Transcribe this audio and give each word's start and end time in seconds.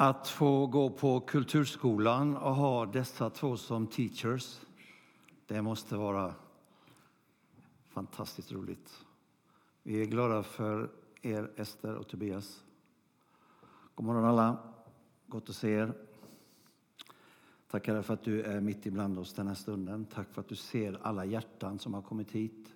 Att 0.00 0.28
få 0.28 0.66
gå 0.66 0.90
på 0.90 1.20
kulturskolan 1.20 2.36
och 2.36 2.54
ha 2.54 2.86
dessa 2.86 3.30
två 3.30 3.56
som 3.56 3.86
teachers, 3.86 4.60
det 5.46 5.62
måste 5.62 5.96
vara 5.96 6.34
fantastiskt 7.88 8.52
roligt. 8.52 9.04
Vi 9.82 10.02
är 10.02 10.04
glada 10.04 10.42
för 10.42 10.90
er, 11.22 11.50
Ester 11.56 11.94
och 11.94 12.08
Tobias. 12.08 12.64
God 13.94 14.06
morgon 14.06 14.24
alla. 14.24 14.58
Gott 15.26 15.48
att 15.48 15.56
se 15.56 15.70
er. 15.70 15.92
Tackar 17.70 18.02
för 18.02 18.14
att 18.14 18.24
du 18.24 18.42
är 18.42 18.60
mitt 18.60 18.86
ibland 18.86 19.18
oss 19.18 19.34
den 19.34 19.46
här 19.46 19.54
stunden. 19.54 20.04
Tack 20.04 20.28
för 20.32 20.40
att 20.40 20.48
du 20.48 20.56
ser 20.56 20.98
alla 21.02 21.24
hjärtan 21.24 21.78
som 21.78 21.94
har 21.94 22.02
kommit 22.02 22.30
hit 22.30 22.74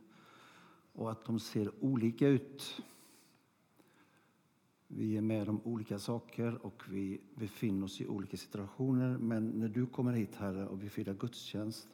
och 0.93 1.11
att 1.11 1.25
de 1.25 1.41
ser 1.41 1.84
olika 1.84 2.29
ut. 2.29 2.82
Vi 4.96 5.16
är 5.16 5.20
med 5.20 5.48
om 5.48 5.60
olika 5.64 5.98
saker 5.98 6.66
och 6.66 6.82
vi 6.88 7.20
befinner 7.34 7.84
oss 7.84 8.01
i 8.01 8.06
olika 8.06 8.37
situationer. 8.37 9.18
Men 9.18 9.46
när 9.48 9.68
du 9.68 9.87
kommer 9.87 10.12
hit, 10.12 10.34
Herre, 10.37 10.66
och 10.66 10.82
vi 10.82 10.88
firar 10.88 11.15
gudstjänst, 11.15 11.88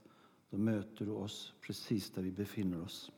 då 0.51 0.59
möter 0.59 1.05
du 1.05 1.11
oss 1.11 1.55
precis 1.61 2.11
där 2.11 2.23
vi 2.23 2.31
befinner 2.31 2.83
oss. 2.83 3.13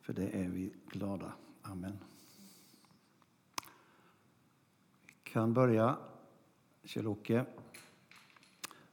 För 0.00 0.12
det 0.12 0.28
är 0.28 0.48
vi 0.48 0.72
glada. 0.86 1.32
Amen. 1.62 1.98
Vi 5.06 5.30
kan 5.30 5.54
börja. 5.54 5.96
Kjell-Åke. 6.84 7.44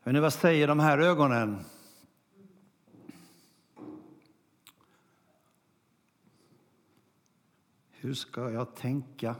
Vad 0.03 0.33
säger 0.33 0.67
de 0.67 0.79
här 0.79 0.97
ögonen? 0.97 1.59
Hur 8.05 8.13
ska 8.13 8.51
jag 8.51 8.75
tänka? 8.75 9.35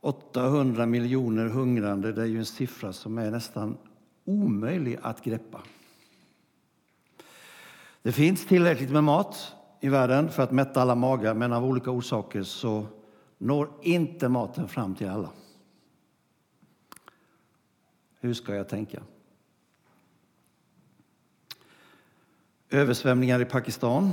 800 0.00 0.86
miljoner 0.86 1.48
hungrande, 1.48 2.12
det 2.12 2.22
är 2.22 2.26
ju 2.26 2.38
en 2.38 2.46
siffra 2.46 2.92
som 2.92 3.18
är 3.18 3.30
nästan 3.30 3.76
omöjlig 4.24 4.98
att 5.02 5.24
greppa. 5.24 5.62
Det 8.02 8.12
finns 8.12 8.46
tillräckligt 8.46 8.90
med 8.90 9.04
mat 9.04 9.54
i 9.80 9.88
världen 9.88 10.28
för 10.28 10.42
att 10.42 10.52
mätta 10.52 10.82
alla 10.82 10.94
magar, 10.94 11.34
men 11.34 11.52
av 11.52 11.64
olika 11.64 11.90
orsaker 11.90 12.42
så 12.42 12.86
når 13.38 13.70
inte 13.82 14.28
maten 14.28 14.68
fram 14.68 14.94
till 14.94 15.08
alla. 15.08 15.30
Hur 18.20 18.34
ska 18.34 18.54
jag 18.54 18.68
tänka? 18.68 19.02
Översvämningar 22.70 23.40
i 23.40 23.44
Pakistan. 23.44 24.12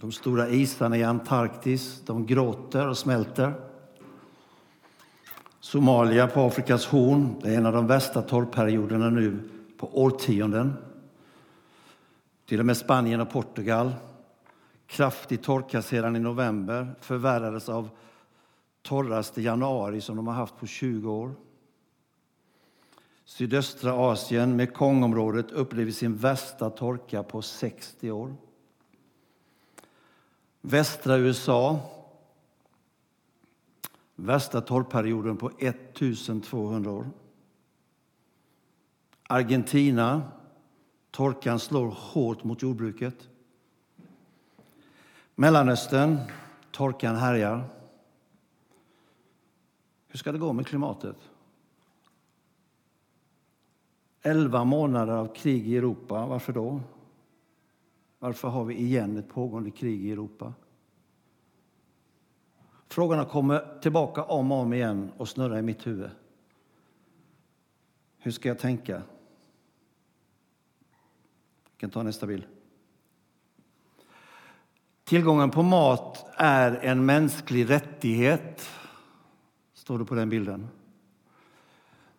De 0.00 0.12
stora 0.12 0.48
isarna 0.48 0.96
i 0.96 1.02
Antarktis 1.02 2.02
de 2.06 2.26
gråter 2.26 2.88
och 2.88 2.98
smälter. 2.98 3.54
Somalia 5.60 6.26
på 6.26 6.40
Afrikas 6.40 6.86
horn 6.86 7.40
det 7.42 7.54
är 7.54 7.56
en 7.56 7.66
av 7.66 7.72
de 7.72 7.86
värsta 7.86 8.22
torrperioderna 8.22 9.10
nu 9.10 9.48
på 9.78 10.02
årtionden. 10.02 10.74
Till 12.46 12.60
och 12.60 12.66
med 12.66 12.76
Spanien 12.76 13.20
och 13.20 13.30
Portugal. 13.30 13.94
Kraftig 14.86 15.42
torka 15.42 15.82
sedan 15.82 16.16
i 16.16 16.18
november 16.18 16.94
förvärrades 17.00 17.68
av 17.68 17.88
torraste 18.82 19.42
januari 19.42 20.00
som 20.00 20.16
de 20.16 20.26
har 20.26 20.34
haft 20.34 20.56
på 20.56 20.66
20 20.66 21.12
år. 21.12 21.34
Sydöstra 23.24 23.92
Asien, 23.92 24.56
Mekongområdet, 24.56 25.50
upplever 25.50 25.92
sin 25.92 26.16
värsta 26.16 26.70
torka 26.70 27.22
på 27.22 27.42
60 27.42 28.10
år. 28.10 28.36
Västra 30.68 31.16
USA, 31.16 31.80
värsta 34.14 34.60
torrperioden 34.60 35.36
på 35.36 35.50
1200 35.58 36.90
år. 36.90 37.10
Argentina, 39.22 40.22
torkan 41.10 41.58
slår 41.58 41.86
hårt 41.86 42.44
mot 42.44 42.62
jordbruket. 42.62 43.28
Mellanöstern, 45.34 46.18
torkan 46.70 47.16
härjar. 47.16 47.64
Hur 50.08 50.18
ska 50.18 50.32
det 50.32 50.38
gå 50.38 50.52
med 50.52 50.66
klimatet? 50.66 51.16
Elva 54.22 54.64
månader 54.64 55.12
av 55.12 55.34
krig 55.34 55.68
i 55.68 55.76
Europa. 55.76 56.26
Varför 56.26 56.52
då? 56.52 56.80
Varför 58.18 58.48
har 58.48 58.64
vi 58.64 58.74
igen 58.74 59.16
ett 59.16 59.28
pågående 59.28 59.70
krig 59.70 60.04
i 60.04 60.12
Europa? 60.12 60.54
Frågorna 62.88 63.24
kommer 63.24 63.80
tillbaka 63.80 64.24
om 64.24 64.52
och 64.52 64.58
om 64.58 64.72
igen 64.72 65.12
och 65.16 65.28
snurrar 65.28 65.58
i 65.58 65.62
mitt 65.62 65.86
huvud. 65.86 66.10
Hur 68.18 68.30
ska 68.30 68.48
jag 68.48 68.58
tänka? 68.58 68.92
Jag 68.92 69.02
kan 71.76 71.90
ta 71.90 72.02
nästa 72.02 72.26
bild. 72.26 72.44
Tillgången 75.04 75.50
på 75.50 75.62
mat 75.62 76.26
är 76.36 76.72
en 76.72 77.06
mänsklig 77.06 77.70
rättighet, 77.70 78.68
står 79.74 79.98
det 79.98 80.04
på 80.04 80.14
den 80.14 80.28
bilden. 80.28 80.68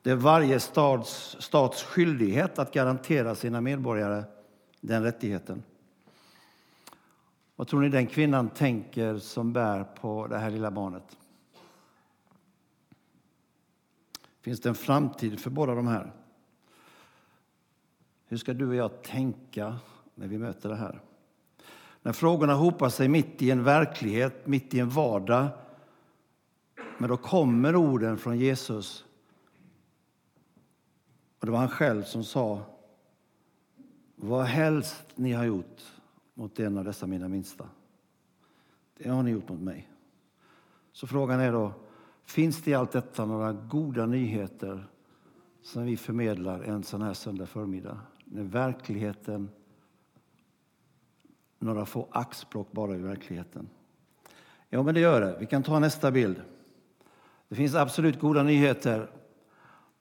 Det 0.02 0.12
är 0.12 0.16
varje 0.16 0.60
stats, 0.60 1.38
stats 1.40 1.84
skyldighet 1.84 2.60
att 2.60 2.74
garantera 2.74 3.36
sina 3.36 3.62
medborgare 3.62 4.24
den 4.82 5.04
rättigheten. 5.04 5.64
Vad 7.58 7.68
tror 7.68 7.82
ni 7.82 7.90
den 7.90 8.08
kvinnan 8.08 8.50
tänker 8.50 9.18
som 9.18 9.54
bär 9.54 9.84
på 9.84 10.28
det 10.28 10.38
här 10.38 10.50
lilla 10.50 10.72
barnet? 10.72 11.18
Finns 14.42 14.62
det 14.62 14.70
en 14.70 14.76
framtid 14.76 15.40
för 15.40 15.50
båda 15.50 15.76
de 15.76 15.88
här? 15.88 16.14
Hur 18.26 18.38
ska 18.38 18.54
du 18.54 18.68
och 18.68 18.76
jag 18.76 19.04
tänka 19.04 19.76
när 20.16 20.28
vi 20.28 20.38
möter 20.38 20.70
det 20.70 20.76
här? 20.76 21.02
När 22.02 22.14
frågorna 22.14 22.54
hopar 22.54 22.90
sig 22.90 23.08
mitt 23.08 23.42
i 23.42 23.52
en 23.52 23.64
verklighet, 23.64 24.48
mitt 24.48 24.74
i 24.74 24.80
en 24.80 24.90
vardag, 24.90 25.48
men 26.98 27.10
då 27.10 27.18
kommer 27.18 27.76
orden 27.76 28.18
från 28.18 28.38
Jesus. 28.38 29.06
Och 31.40 31.46
det 31.46 31.52
var 31.52 31.60
han 31.60 31.70
själv 31.70 32.04
som 32.04 32.24
sa 32.24 32.62
vad 34.16 34.46
helst 34.46 35.06
ni 35.16 35.32
har 35.32 35.46
gjort 35.46 35.97
mot 36.38 36.60
en 36.60 36.78
av 36.78 36.84
dessa 36.84 37.08
mina 37.08 37.28
minsta. 37.28 37.70
Det 38.98 39.10
har 39.10 39.24
ni 39.24 39.32
gjort 39.32 39.50
mot 39.50 39.60
mig. 39.60 39.90
Så 40.92 41.08
frågan 41.08 41.40
är 41.40 41.52
då, 41.52 41.74
finns 42.24 42.62
det 42.62 42.72
i 42.72 42.74
allt 42.74 42.92
detta 42.92 43.26
några 43.26 43.54
goda 43.54 44.06
nyheter 44.06 44.88
som 45.62 45.86
vi 45.86 45.98
förmedlar 45.98 46.62
en 46.62 46.84
sån 46.84 47.02
här 47.02 47.14
söndag 47.14 47.46
förmiddag? 47.46 48.00
När 48.26 48.44
verkligheten, 48.44 49.50
några 51.60 51.86
få 51.86 52.08
axplock 52.12 52.72
bara 52.72 52.96
i 52.96 53.02
verkligheten. 53.02 53.70
Ja, 54.70 54.84
men 54.84 54.94
det 54.94 55.00
gör 55.00 55.22
det. 55.22 55.38
Vi 55.40 55.46
kan 55.46 55.64
ta 55.64 55.80
nästa 55.80 56.12
bild. 56.12 56.42
Det 57.48 57.56
finns 57.56 57.76
absolut 57.76 58.20
goda 58.20 58.44
nyheter. 58.44 59.10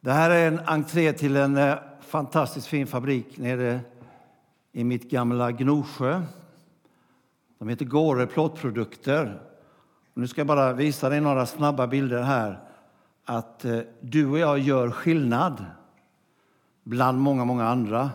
Det 0.01 0.13
här 0.13 0.31
är 0.31 0.49
en 0.49 0.59
entré 0.59 1.13
till 1.13 1.37
en 1.37 1.57
eh, 1.57 1.79
fantastiskt 2.01 2.67
fin 2.67 2.87
fabrik 2.87 3.39
nere 3.39 3.81
i 4.77 4.85
mitt 4.85 5.11
gamla 5.11 5.53
Gnosjö. 5.53 6.23
De 7.59 7.69
heter 7.69 7.85
Gåre 7.85 8.27
plåtprodukter. 8.27 9.41
Nu 10.15 10.29
ska 10.29 10.41
jag 10.41 10.47
bara 10.47 10.73
visa 10.73 11.09
dig 11.09 11.21
några 11.21 11.47
snabba 11.47 11.87
bilder 11.87 12.23
här. 12.23 12.61
Att 13.25 13.65
eh, 13.65 13.79
du 14.01 14.27
och 14.27 14.39
jag 14.39 14.59
gör 14.59 14.91
skillnad 14.91 15.65
bland 16.83 17.19
många, 17.19 17.45
många 17.45 17.69
andra. 17.69 18.11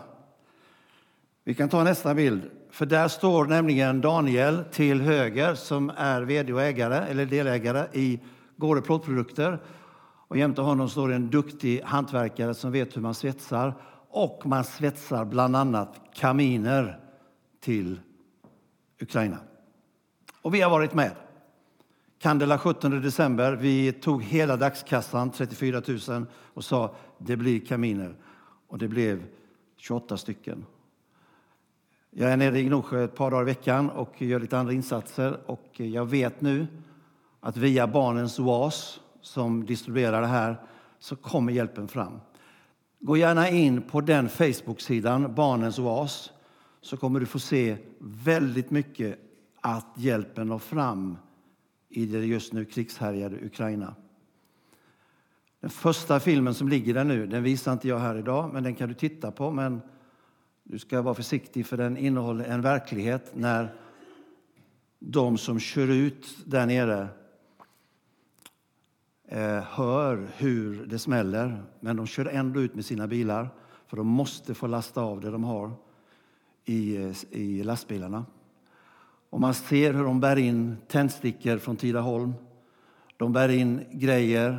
Vi 1.44 1.54
kan 1.54 1.68
ta 1.68 1.84
nästa 1.84 2.14
bild. 2.14 2.42
För 2.70 2.86
där 2.86 3.08
står 3.08 3.44
nämligen 3.44 4.00
Daniel 4.00 4.64
till 4.72 5.00
höger 5.00 5.54
som 5.54 5.92
är 5.96 6.22
vd 6.22 6.52
och 6.52 6.62
ägare, 6.62 6.96
eller 6.96 7.26
delägare 7.26 7.86
i 7.92 8.20
Gåre 8.56 8.80
plåtprodukter. 8.80 9.58
Och 10.28 10.38
jämte 10.38 10.60
honom 10.60 10.88
står 10.88 11.12
en 11.12 11.30
duktig 11.30 11.80
hantverkare 11.84 12.54
som 12.54 12.72
vet 12.72 12.96
hur 12.96 13.02
man 13.02 13.14
svetsar 13.14 13.74
och 14.12 14.46
man 14.46 14.64
svetsar 14.64 15.24
bland 15.24 15.56
annat 15.56 16.00
kaminer 16.14 17.00
till 17.60 18.00
Ukraina. 19.00 19.38
Och 20.42 20.54
vi 20.54 20.60
har 20.60 20.70
varit 20.70 20.94
med. 20.94 21.12
Candela 22.18 22.58
17 22.58 23.02
december. 23.02 23.52
Vi 23.52 23.92
tog 23.92 24.22
hela 24.22 24.56
dagskassan, 24.56 25.30
34 25.30 25.82
000, 26.08 26.26
och 26.32 26.64
sa 26.64 26.94
det 27.18 27.36
blir 27.36 27.60
kaminer. 27.60 28.14
Och 28.68 28.78
det 28.78 28.88
blev 28.88 29.24
28 29.76 30.16
stycken. 30.16 30.66
Jag 32.10 32.32
är 32.32 32.36
nere 32.36 32.58
i 32.58 32.64
Gnosjö 32.64 33.04
ett 33.04 33.14
par 33.14 33.30
dagar 33.30 33.42
i 33.42 33.46
veckan 33.46 33.90
och 33.90 34.22
gör 34.22 34.40
lite 34.40 34.58
andra 34.58 34.72
insatser. 34.72 35.40
Och 35.46 35.70
jag 35.80 36.06
vet 36.06 36.40
nu 36.40 36.66
att 37.40 37.56
via 37.56 37.86
Barnens 37.86 38.38
oas, 38.38 39.00
som 39.20 39.66
distribuerar 39.66 40.20
det 40.20 40.26
här, 40.26 40.60
så 40.98 41.16
kommer 41.16 41.52
hjälpen 41.52 41.88
fram. 41.88 42.20
Gå 43.04 43.16
gärna 43.16 43.48
in 43.48 43.82
på 43.82 44.00
den 44.00 44.28
Facebook-sidan, 44.28 45.34
Barnens 45.34 45.78
oas, 45.78 46.32
så 46.80 46.96
kommer 46.96 47.20
du 47.20 47.26
få 47.26 47.38
se 47.38 47.76
väldigt 47.98 48.70
mycket 48.70 49.18
att 49.60 49.86
hjälpen 49.96 50.46
når 50.46 50.58
fram 50.58 51.16
i 51.88 52.06
det 52.06 52.18
just 52.24 52.52
nu 52.52 52.64
krigshärjade 52.64 53.36
Ukraina. 53.46 53.94
Den 55.60 55.70
första 55.70 56.20
filmen 56.20 56.54
som 56.54 56.68
ligger 56.68 56.94
där 56.94 57.04
nu, 57.04 57.26
den 57.26 57.42
visar 57.42 57.72
inte 57.72 57.88
jag 57.88 57.98
här 57.98 58.18
idag, 58.18 58.50
men 58.52 58.62
den 58.62 58.74
kan 58.74 58.88
du 58.88 58.94
titta 58.94 59.30
på. 59.30 59.50
Men 59.50 59.80
du 60.62 60.78
ska 60.78 61.02
vara 61.02 61.14
försiktig 61.14 61.66
för 61.66 61.76
den 61.76 61.96
innehåller 61.96 62.44
en 62.44 62.62
verklighet 62.62 63.30
när 63.34 63.74
de 64.98 65.38
som 65.38 65.60
kör 65.60 65.88
ut 65.88 66.36
där 66.44 66.66
nere 66.66 67.08
eh, 69.32 69.62
hör 69.62 70.28
hur 70.36 70.86
det 70.86 70.98
smäller, 70.98 71.62
men 71.80 71.96
de 71.96 72.06
kör 72.06 72.26
ändå 72.26 72.60
ut 72.60 72.74
med 72.74 72.84
sina 72.84 73.06
bilar 73.06 73.48
för 73.86 73.96
de 73.96 74.06
måste 74.06 74.54
få 74.54 74.66
lasta 74.66 75.02
av 75.02 75.20
det 75.20 75.30
de 75.30 75.44
har 75.44 75.72
i, 76.64 77.12
i 77.30 77.62
lastbilarna. 77.62 78.24
Och 79.30 79.40
man 79.40 79.54
ser 79.54 79.92
hur 79.92 80.04
de 80.04 80.20
bär 80.20 80.36
in 80.36 80.76
tändstickor 80.88 81.58
från 81.58 81.76
Tidaholm. 81.76 82.32
De 83.16 83.32
bär 83.32 83.48
in 83.48 83.84
grejer. 83.90 84.58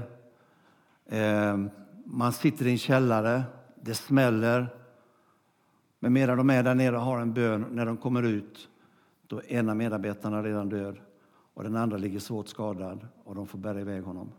Eh, 1.06 1.58
man 2.06 2.34
sitter 2.34 2.68
i 2.68 2.72
en 2.72 2.78
källare. 2.78 3.44
Det 3.82 3.94
smäller. 3.94 4.68
Men 6.00 6.14
medan 6.14 6.38
de 6.38 6.50
är 6.50 6.64
där 6.64 6.76
nere 6.76 6.96
och 6.96 7.02
har 7.02 7.20
en 7.20 7.34
bön, 7.34 7.66
när 7.72 7.86
de 7.86 7.98
kommer 7.98 8.24
ut, 8.24 8.70
då 9.28 9.38
är 9.38 9.52
ena 9.54 9.76
medarbetarna 9.76 10.44
redan 10.44 10.70
död 10.70 10.98
och 11.54 11.64
den 11.64 11.76
andra 11.76 11.98
ligger 11.98 12.20
svårt 12.20 12.48
skadad 12.48 13.08
och 13.24 13.36
de 13.36 13.48
får 13.48 13.58
bära 13.58 13.82
iväg 13.82 14.04
honom. 14.04 14.32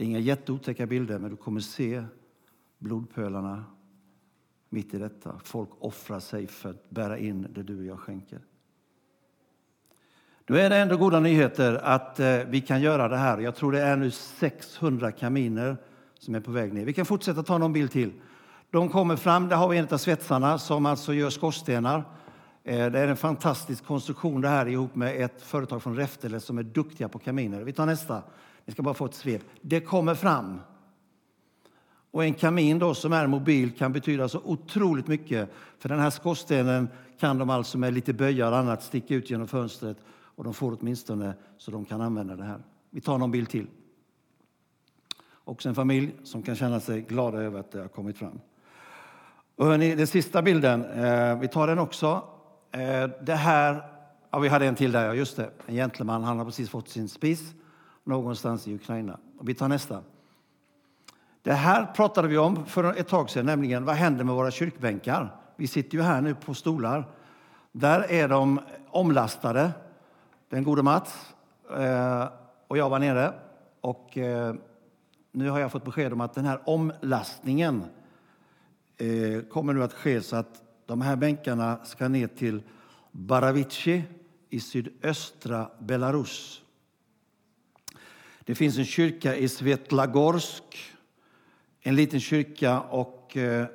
Det 0.00 0.04
är 0.04 0.06
inga 0.06 0.18
jätteotäcka 0.18 0.86
bilder, 0.86 1.18
men 1.18 1.30
du 1.30 1.36
kommer 1.36 1.60
se 1.60 2.04
blodpölarna 2.78 3.64
mitt 4.68 4.94
i 4.94 4.98
detta. 4.98 5.40
Folk 5.44 5.68
offrar 5.78 6.20
sig 6.20 6.46
för 6.46 6.70
att 6.70 6.90
bära 6.90 7.18
in 7.18 7.46
det 7.54 7.62
du 7.62 7.78
och 7.78 7.84
jag 7.84 7.98
skänker. 7.98 8.40
Nu 10.46 10.60
är 10.60 10.70
det 10.70 10.76
ändå 10.76 10.96
goda 10.96 11.20
nyheter 11.20 11.74
att 11.74 12.20
eh, 12.20 12.38
vi 12.48 12.60
kan 12.60 12.80
göra 12.80 13.08
det 13.08 13.16
här. 13.16 13.38
Jag 13.38 13.56
tror 13.56 13.72
det 13.72 13.80
är 13.80 13.96
nu 13.96 14.10
600 14.10 15.12
kaminer 15.12 15.76
som 16.18 16.34
är 16.34 16.40
på 16.40 16.50
väg 16.50 16.72
ner. 16.72 16.84
Vi 16.84 16.92
kan 16.92 17.06
fortsätta 17.06 17.42
ta 17.42 17.58
någon 17.58 17.72
bild 17.72 17.90
till. 17.90 18.12
De 18.70 18.88
kommer 18.88 19.16
fram, 19.16 19.48
där 19.48 19.56
har 19.56 19.68
vi 19.68 19.78
en 19.78 19.88
av 19.90 19.98
svetsarna 19.98 20.58
som 20.58 20.86
alltså 20.86 21.14
gör 21.14 21.30
skorstenar. 21.30 22.04
Eh, 22.64 22.90
det 22.90 22.98
är 22.98 23.08
en 23.08 23.16
fantastisk 23.16 23.84
konstruktion 23.84 24.40
det 24.40 24.48
här 24.48 24.66
ihop 24.66 24.94
med 24.94 25.24
ett 25.24 25.42
företag 25.42 25.82
från 25.82 25.96
Räftele 25.96 26.40
som 26.40 26.58
är 26.58 26.62
duktiga 26.62 27.08
på 27.08 27.18
kaminer. 27.18 27.62
Vi 27.62 27.72
tar 27.72 27.86
nästa. 27.86 28.22
Ni 28.64 28.72
ska 28.72 28.82
bara 28.82 28.94
få 28.94 29.04
ett 29.04 29.14
svep. 29.14 29.42
Det 29.60 29.80
kommer 29.80 30.14
fram. 30.14 30.60
Och 32.10 32.24
en 32.24 32.34
kamin 32.34 32.78
då 32.78 32.94
som 32.94 33.12
är 33.12 33.26
mobil 33.26 33.70
kan 33.78 33.92
betyda 33.92 34.28
så 34.28 34.40
otroligt 34.44 35.06
mycket. 35.06 35.50
För 35.78 35.88
den 35.88 35.98
här 35.98 36.10
skorstenen 36.10 36.88
kan 37.20 37.38
de 37.38 37.50
alltså 37.50 37.78
med 37.78 37.94
lite 37.94 38.12
böjar 38.12 38.52
och 38.52 38.58
annat 38.58 38.82
sticka 38.82 39.14
ut 39.14 39.30
genom 39.30 39.48
fönstret 39.48 39.96
och 40.08 40.44
de 40.44 40.54
får 40.54 40.78
åtminstone 40.80 41.34
så 41.58 41.70
de 41.70 41.84
kan 41.84 42.00
använda 42.00 42.36
det 42.36 42.44
här. 42.44 42.62
Vi 42.90 43.00
tar 43.00 43.18
någon 43.18 43.30
bild 43.30 43.48
till. 43.48 43.66
Också 45.44 45.68
en 45.68 45.74
familj 45.74 46.14
som 46.24 46.42
kan 46.42 46.56
känna 46.56 46.80
sig 46.80 47.00
glada 47.00 47.38
över 47.38 47.60
att 47.60 47.72
det 47.72 47.80
har 47.80 47.88
kommit 47.88 48.18
fram. 48.18 48.40
Och 49.56 49.66
hörni, 49.66 49.94
den 49.94 50.06
sista 50.06 50.42
bilden, 50.42 50.84
eh, 50.84 51.38
vi 51.38 51.48
tar 51.48 51.66
den 51.66 51.78
också. 51.78 52.22
Eh, 52.72 53.10
det 53.22 53.34
här, 53.34 53.82
ja, 54.30 54.38
vi 54.38 54.48
hade 54.48 54.66
en 54.66 54.74
till 54.74 54.92
där, 54.92 55.06
ja, 55.06 55.14
just 55.14 55.36
det. 55.36 55.50
En 55.66 55.74
gentleman, 55.74 56.24
han 56.24 56.38
har 56.38 56.44
precis 56.44 56.70
fått 56.70 56.88
sin 56.88 57.08
spis 57.08 57.54
någonstans 58.10 58.68
i 58.68 58.74
Ukraina. 58.74 59.18
Och 59.38 59.48
vi 59.48 59.54
tar 59.54 59.68
nästa. 59.68 60.02
Det 61.42 61.52
här 61.52 61.86
pratade 61.86 62.28
vi 62.28 62.38
om 62.38 62.66
för 62.66 62.84
ett 62.84 63.08
tag 63.08 63.30
sedan, 63.30 63.46
nämligen 63.46 63.84
vad 63.84 63.94
händer 63.94 64.24
med 64.24 64.34
våra 64.34 64.50
kyrkbänkar? 64.50 65.36
Vi 65.56 65.66
sitter 65.66 65.98
ju 65.98 66.02
här 66.02 66.20
nu 66.20 66.34
på 66.34 66.54
stolar. 66.54 67.08
Där 67.72 68.10
är 68.10 68.28
de 68.28 68.60
omlastade. 68.90 69.70
Den 70.48 70.64
gode 70.64 70.82
Mats 70.82 71.34
eh, 71.76 72.28
och 72.68 72.78
jag 72.78 72.90
var 72.90 72.98
nere. 72.98 73.32
Och 73.80 74.18
eh, 74.18 74.54
nu 75.32 75.50
har 75.50 75.60
jag 75.60 75.72
fått 75.72 75.84
besked 75.84 76.12
om 76.12 76.20
att 76.20 76.34
den 76.34 76.44
här 76.44 76.60
omlastningen 76.64 77.84
eh, 78.96 79.42
kommer 79.42 79.72
nu 79.72 79.82
att 79.82 79.92
ske 79.92 80.20
så 80.20 80.36
att 80.36 80.62
de 80.86 81.00
här 81.00 81.16
bänkarna 81.16 81.78
ska 81.84 82.08
ner 82.08 82.26
till 82.26 82.62
Baravici 83.10 84.02
i 84.50 84.60
sydöstra 84.60 85.70
Belarus. 85.78 86.62
Det 88.44 88.54
finns 88.54 88.78
en 88.78 88.84
kyrka 88.84 89.36
i 89.36 89.48
Svetlagorsk, 89.48 90.62
en 91.80 91.96
liten 91.96 92.20
kyrka. 92.20 92.80
och 92.80 93.36
eh, 93.36 93.66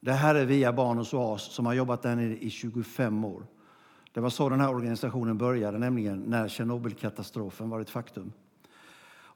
Det 0.00 0.12
här 0.12 0.34
är 0.34 0.44
Via 0.44 0.72
Barnens 0.72 1.14
oas 1.14 1.42
som 1.42 1.66
har 1.66 1.74
jobbat 1.74 2.02
där 2.02 2.16
nere 2.16 2.36
i 2.38 2.50
25 2.50 3.24
år. 3.24 3.46
Det 4.12 4.20
var 4.20 4.30
så 4.30 4.48
den 4.48 4.60
här 4.60 4.74
organisationen 4.74 5.38
började, 5.38 5.78
nämligen 5.78 6.18
när 6.18 6.48
Tjernobylkatastrofen 6.48 7.70
var 7.70 7.80
ett 7.80 7.90
faktum. 7.90 8.32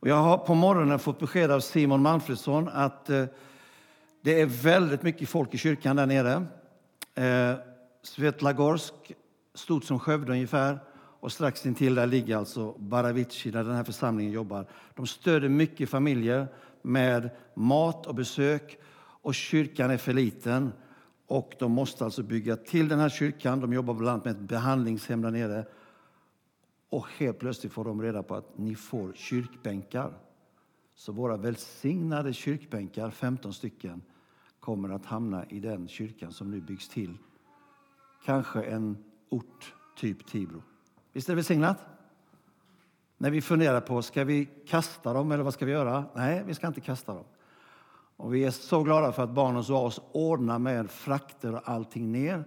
Och 0.03 0.09
jag 0.09 0.17
har 0.17 0.39
på 0.39 0.55
morgonen 0.55 0.99
fått 0.99 1.19
besked 1.19 1.51
av 1.51 1.61
Simon 1.61 2.03
Manfredsson 2.03 2.69
att 2.69 3.11
eh, 3.11 3.25
det 4.21 4.41
är 4.41 4.47
väldigt 4.47 5.03
mycket 5.03 5.29
folk 5.29 5.55
i 5.55 5.59
kyrkan 5.59 5.97
där 5.97 6.07
nere. 6.07 6.47
Eh, 7.15 7.59
Svetlagorsk, 8.03 8.95
stort 9.55 9.85
som 9.85 9.99
Skövde 9.99 10.33
ungefär. 10.33 10.79
Och 11.23 11.33
strax 11.33 11.67
intill 11.67 11.95
där 11.95 12.07
ligger 12.07 12.37
alltså 12.37 12.73
Baravici, 12.79 13.51
där 13.51 13.65
den 13.65 13.75
här 13.75 13.85
församlingen 13.85 14.33
jobbar. 14.33 14.67
De 14.95 15.07
stöder 15.07 15.49
mycket 15.49 15.91
familjer 15.91 16.49
med 16.83 17.31
mat 17.55 18.07
och 18.07 18.15
besök. 18.15 18.79
Och 18.97 19.35
kyrkan 19.35 19.91
är 19.91 19.97
för 19.97 20.13
liten. 20.13 20.73
Och 21.27 21.55
de 21.59 21.73
måste 21.73 22.05
alltså 22.05 22.23
bygga 22.23 22.57
till 22.57 22.89
den 22.89 22.99
här 22.99 23.09
kyrkan. 23.09 23.61
De 23.61 23.73
jobbar 23.73 23.95
bland 23.95 24.09
annat 24.09 24.25
med 24.25 24.35
ett 24.35 24.49
behandlingshem 24.49 25.23
där 25.23 25.31
nere. 25.31 25.67
Och 26.89 27.07
helt 27.19 27.39
plötsligt 27.39 27.73
får 27.73 27.85
de 27.85 28.03
reda 28.03 28.23
på 28.23 28.35
att 28.35 28.59
ni 28.59 28.75
får 28.75 29.13
kyrkbänkar. 29.13 30.13
Så 30.95 31.13
våra 31.13 31.37
välsignade 31.37 32.33
kyrkbänkar, 32.33 33.11
15 33.11 33.53
stycken, 33.53 34.03
kommer 34.61 34.89
att 34.89 35.05
hamna 35.05 35.47
i 35.47 35.61
den 35.61 35.89
kyrkan 35.89 36.33
som 36.33 36.51
nu 36.51 36.61
byggs 36.61 36.89
till. 36.89 37.19
Kanske 38.25 38.63
en 38.63 39.05
ort 39.29 39.75
typ 39.97 40.27
Tibro. 40.27 40.63
Visst 41.13 41.29
är 41.29 41.33
det 41.33 41.37
välsignat? 41.37 41.79
När 43.17 43.31
vi 43.31 43.41
funderar 43.43 43.81
på, 43.81 44.03
ska 44.03 44.25
vi 44.25 44.49
kasta 44.67 45.13
dem 45.13 45.33
eller 45.33 45.45
vad 45.45 45.55
ska 45.55 45.65
vi 45.65 45.73
göra? 45.73 46.05
Nej, 46.15 46.43
vi 46.47 46.55
ska 46.55 46.67
inte 46.67 46.81
kasta 46.81 47.15
dem. 47.15 47.25
Och 48.17 48.35
vi 48.35 48.45
är 48.45 48.51
så 48.51 48.83
glada 48.83 49.13
för 49.13 49.23
att 49.23 49.31
Barnens 49.31 49.71
oas 49.71 50.01
ordnar 50.13 50.59
med 50.59 50.91
frakter 50.91 51.55
och 51.55 51.69
allting 51.69 52.13
ner 52.13 52.45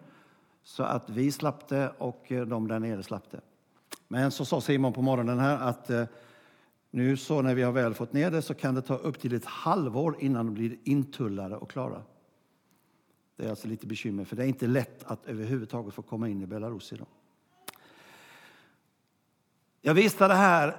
så 0.64 0.84
att 0.84 1.10
vi 1.10 1.32
slapp 1.32 1.68
det 1.68 1.94
och 1.98 2.32
eh, 2.32 2.46
de 2.46 2.68
där 2.68 2.80
nere 2.80 3.04
slapp 3.04 3.32
det. 3.32 3.42
Men 4.08 4.32
så 4.32 4.46
sa 4.46 4.62
Simon 4.62 4.94
på 4.94 5.02
morgonen 5.02 5.40
här 5.40 5.58
att 5.58 5.90
eh, 5.90 6.04
nu 6.92 7.18
så 7.18 7.42
när 7.42 7.56
vi 7.56 7.64
har 7.64 7.72
väl 7.72 7.94
fått 7.94 8.14
ner 8.14 8.32
det 8.32 8.42
så 8.42 8.54
kan 8.54 8.76
det 8.76 8.82
ta 8.82 8.96
upp 8.96 9.20
till 9.20 9.36
ett 9.36 9.46
halvår 9.46 10.16
innan 10.20 10.46
de 10.46 10.54
blir 10.54 10.78
intullade 10.84 11.56
och 11.56 11.70
klara. 11.70 12.02
Det 13.36 13.46
är 13.46 13.50
alltså 13.50 13.68
lite 13.68 13.88
bekymmer, 13.88 14.26
för 14.26 14.36
det 14.36 14.44
är 14.44 14.48
inte 14.48 14.68
lätt 14.68 15.04
att 15.04 15.26
överhuvudtaget 15.26 15.94
få 15.94 16.02
komma 16.02 16.30
in 16.30 16.42
i 16.42 16.46
Belarus 16.46 16.94
idag. 16.94 17.08
Jag 19.88 19.94
visade 19.94 20.34
här 20.34 20.78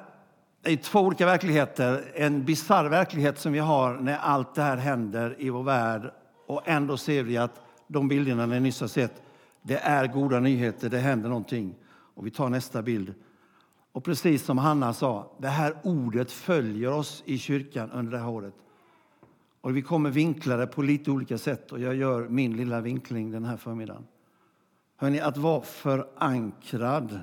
i 0.64 0.76
två 0.76 1.00
olika 1.00 1.26
verkligheter. 1.26 2.12
En 2.14 2.44
bisarr 2.44 2.88
verklighet 2.88 3.38
som 3.38 3.52
vi 3.52 3.58
har 3.58 3.94
när 3.94 4.16
allt 4.16 4.54
det 4.54 4.62
här 4.62 4.76
händer 4.76 5.36
i 5.38 5.50
vår 5.50 5.62
värld 5.62 6.10
och 6.46 6.62
ändå 6.64 6.96
ser 6.96 7.22
vi 7.22 7.36
att 7.36 7.60
de 7.86 8.08
bilderna 8.08 8.46
ni 8.46 8.60
nyss 8.60 8.80
har 8.80 8.88
sett, 8.88 9.22
det 9.62 9.76
är 9.76 10.06
goda 10.06 10.40
nyheter, 10.40 10.88
det 10.88 10.98
händer 10.98 11.28
någonting. 11.28 11.74
Och 12.14 12.26
vi 12.26 12.30
tar 12.30 12.48
nästa 12.48 12.82
bild. 12.82 13.14
Och 13.92 14.04
precis 14.04 14.44
som 14.44 14.58
Hanna 14.58 14.92
sa, 14.92 15.36
det 15.38 15.48
här 15.48 15.74
ordet 15.82 16.32
följer 16.32 16.92
oss 16.92 17.22
i 17.26 17.38
kyrkan 17.38 17.90
under 17.90 18.12
det 18.12 18.18
här 18.18 18.28
året. 18.30 18.54
Och 19.60 19.76
vi 19.76 19.82
kommer 19.82 20.10
vinkla 20.10 20.56
det 20.56 20.66
på 20.66 20.82
lite 20.82 21.10
olika 21.10 21.38
sätt 21.38 21.72
och 21.72 21.80
jag 21.80 21.94
gör 21.94 22.28
min 22.28 22.56
lilla 22.56 22.80
vinkling 22.80 23.30
den 23.30 23.44
här 23.44 23.56
förmiddagen. 23.56 24.06
Hörrni, 24.96 25.20
att 25.20 25.36
vara 25.36 25.62
förankrad. 25.62 27.20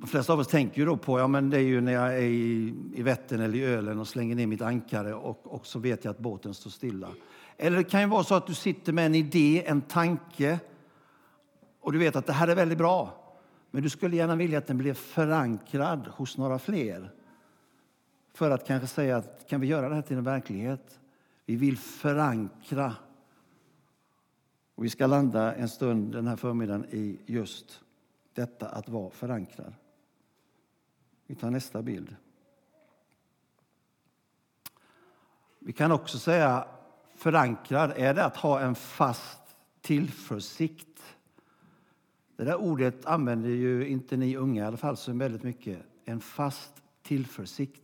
De 0.00 0.06
flesta 0.06 0.32
av 0.32 0.38
oss 0.38 0.48
tänker 0.48 0.78
ju 0.78 0.86
då 0.86 0.96
på, 0.96 1.18
ja 1.18 1.28
men 1.28 1.50
det 1.50 1.56
är 1.56 1.62
ju 1.62 1.80
när 1.80 1.92
jag 1.92 2.14
är 2.14 2.22
i, 2.22 2.74
i 2.94 3.02
Vättern 3.02 3.40
eller 3.40 3.58
i 3.58 3.64
Ölen 3.64 3.98
och 3.98 4.08
slänger 4.08 4.34
ner 4.34 4.46
mitt 4.46 4.62
ankare 4.62 5.14
och, 5.14 5.46
och 5.46 5.66
så 5.66 5.78
vet 5.78 6.04
jag 6.04 6.10
att 6.10 6.18
båten 6.18 6.54
står 6.54 6.70
stilla. 6.70 7.08
Eller 7.56 7.76
det 7.76 7.84
kan 7.84 8.00
ju 8.00 8.06
vara 8.06 8.24
så 8.24 8.34
att 8.34 8.46
du 8.46 8.54
sitter 8.54 8.92
med 8.92 9.06
en 9.06 9.14
idé, 9.14 9.62
en 9.66 9.80
tanke 9.80 10.60
och 11.80 11.92
du 11.92 11.98
vet 11.98 12.16
att 12.16 12.26
det 12.26 12.32
här 12.32 12.48
är 12.48 12.54
väldigt 12.54 12.78
bra. 12.78 13.22
Men 13.70 13.82
du 13.82 13.90
skulle 13.90 14.16
gärna 14.16 14.36
vilja 14.36 14.58
att 14.58 14.66
den 14.66 14.78
blev 14.78 14.94
förankrad 14.94 16.06
hos 16.06 16.36
några 16.38 16.58
fler. 16.58 17.10
För 18.34 18.50
att 18.50 18.66
kanske 18.66 18.86
säga 18.86 19.16
att 19.16 19.46
kan 19.48 19.60
vi 19.60 19.66
göra 19.66 19.88
det 19.88 19.94
här 19.94 20.02
till 20.02 20.16
en 20.16 20.24
verklighet? 20.24 21.00
Vi 21.46 21.56
vill 21.56 21.78
förankra. 21.78 22.94
Och 24.74 24.84
vi 24.84 24.90
ska 24.90 25.06
landa 25.06 25.54
en 25.54 25.68
stund 25.68 26.12
den 26.12 26.26
här 26.26 26.36
förmiddagen 26.36 26.86
i 26.90 27.20
just 27.26 27.80
detta 28.34 28.68
att 28.68 28.88
vara 28.88 29.10
förankrad. 29.10 29.74
Vi 31.26 31.34
tar 31.34 31.50
nästa 31.50 31.82
bild. 31.82 32.16
Vi 35.58 35.72
kan 35.72 35.92
också 35.92 36.18
säga 36.18 36.68
förankrad, 37.14 37.92
är 37.96 38.14
det 38.14 38.24
att 38.24 38.36
ha 38.36 38.60
en 38.60 38.74
fast 38.74 39.40
tillförsikt 39.80 41.16
det 42.36 42.44
där 42.44 42.56
ordet 42.56 43.06
använder 43.06 43.48
ju 43.48 43.88
inte 43.88 44.16
ni 44.16 44.36
unga 44.36 44.62
i 44.62 44.66
alla 44.66 44.76
fall 44.76 44.96
så 44.96 45.12
väldigt 45.12 45.42
mycket. 45.42 45.78
En 46.04 46.20
fast 46.20 46.82
tillförsikt. 47.02 47.82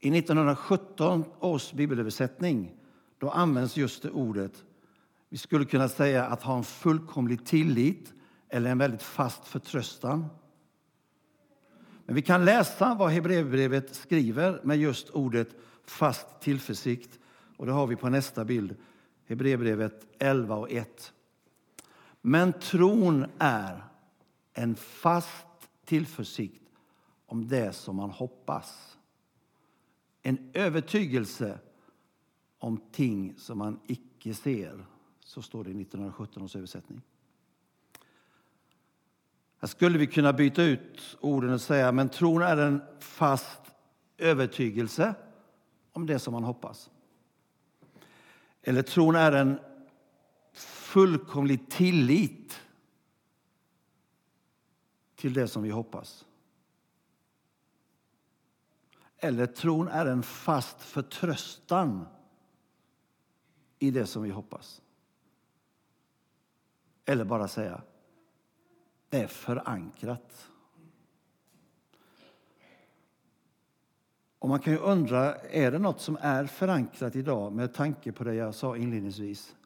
I 0.00 0.18
1917 0.18 1.24
års 1.40 1.72
bibelöversättning 1.72 2.74
då 3.18 3.30
används 3.30 3.76
just 3.76 4.02
det 4.02 4.10
ordet. 4.10 4.64
Vi 5.28 5.38
skulle 5.38 5.64
kunna 5.64 5.88
säga 5.88 6.26
att 6.26 6.42
ha 6.42 6.56
en 6.56 6.64
fullkomlig 6.64 7.46
tillit 7.46 8.12
eller 8.48 8.70
en 8.70 8.78
väldigt 8.78 9.02
fast 9.02 9.44
förtröstan. 9.44 10.26
Men 12.10 12.14
vi 12.14 12.22
kan 12.22 12.44
läsa 12.44 12.94
vad 12.94 13.10
Hebreerbrevet 13.10 13.94
skriver 13.94 14.60
med 14.64 14.78
just 14.78 15.10
ordet 15.10 15.48
fast 15.84 16.40
tillförsikt. 16.40 17.18
Och 17.56 17.66
det 17.66 17.72
har 17.72 17.86
vi 17.86 17.96
på 17.96 18.08
nästa 18.08 18.44
bild, 18.44 18.76
Hebreerbrevet 19.26 20.06
11 20.18 20.56
och 20.56 20.70
1. 20.70 21.12
Men 22.20 22.52
tron 22.52 23.26
är 23.38 23.84
en 24.52 24.76
fast 24.76 25.46
tillförsikt 25.84 26.62
om 27.26 27.48
det 27.48 27.72
som 27.72 27.96
man 27.96 28.10
hoppas. 28.10 28.98
En 30.22 30.50
övertygelse 30.54 31.58
om 32.58 32.80
ting 32.92 33.34
som 33.36 33.58
man 33.58 33.80
icke 33.86 34.34
ser. 34.34 34.86
Så 35.24 35.42
står 35.42 35.64
det 35.64 35.70
i 35.70 35.80
1917 35.80 36.42
års 36.42 36.56
översättning. 36.56 37.02
Här 39.60 39.68
skulle 39.68 39.98
vi 39.98 40.06
kunna 40.06 40.32
byta 40.32 40.62
ut 40.62 41.16
orden 41.20 41.52
och 41.52 41.60
säga 41.60 41.92
men 41.92 42.08
tron 42.08 42.42
är 42.42 42.56
en 42.56 42.82
fast 43.00 43.60
övertygelse 44.18 45.14
om 45.92 46.06
det 46.06 46.18
som 46.18 46.32
man 46.32 46.44
hoppas. 46.44 46.90
Eller 48.62 48.82
tron 48.82 49.14
är 49.14 49.32
en 49.32 49.58
fullkomlig 50.52 51.70
tillit 51.70 52.60
till 55.16 55.34
det 55.34 55.48
som 55.48 55.62
vi 55.62 55.70
hoppas. 55.70 56.26
Eller 59.16 59.46
tron 59.46 59.88
är 59.88 60.06
en 60.06 60.22
fast 60.22 60.82
förtröstan 60.82 62.06
i 63.78 63.90
det 63.90 64.06
som 64.06 64.22
vi 64.22 64.30
hoppas. 64.30 64.82
Eller 67.04 67.24
bara 67.24 67.48
säga, 67.48 67.82
det 69.10 69.18
är 69.18 69.26
förankrat. 69.26 70.50
Och 74.38 74.48
man 74.48 74.60
kan 74.60 74.72
ju 74.72 74.78
undra, 74.78 75.34
är 75.34 75.70
det 75.70 75.78
något 75.78 76.00
som 76.00 76.18
är 76.20 76.46
förankrat 76.46 77.16
idag 77.16 77.52
med 77.52 77.74
tanke 77.74 78.12
på 78.12 78.24
det 78.24 78.34
jag 78.34 78.54
sa 78.54 78.76
inledningsvis? 78.76 79.56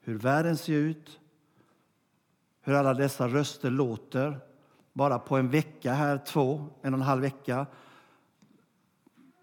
Hur 0.00 0.18
världen 0.18 0.56
ser 0.56 0.72
ut, 0.72 1.20
hur 2.60 2.74
alla 2.74 2.94
dessa 2.94 3.28
röster 3.28 3.70
låter. 3.70 4.38
Bara 4.92 5.18
på 5.18 5.36
en 5.36 5.50
vecka 5.50 5.92
här, 5.92 6.18
två, 6.18 6.66
en 6.82 6.94
och 6.94 7.00
en 7.00 7.06
halv 7.06 7.22
vecka. 7.22 7.66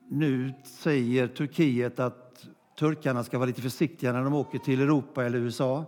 Nu 0.07 0.53
säger 0.63 1.27
Turkiet 1.27 1.99
att 1.99 2.47
turkarna 2.79 3.23
ska 3.23 3.37
vara 3.37 3.47
lite 3.47 3.61
försiktiga 3.61 4.13
när 4.13 4.23
de 4.23 4.33
åker 4.33 4.59
till 4.59 4.81
Europa 4.81 5.25
eller 5.25 5.39
USA. 5.39 5.85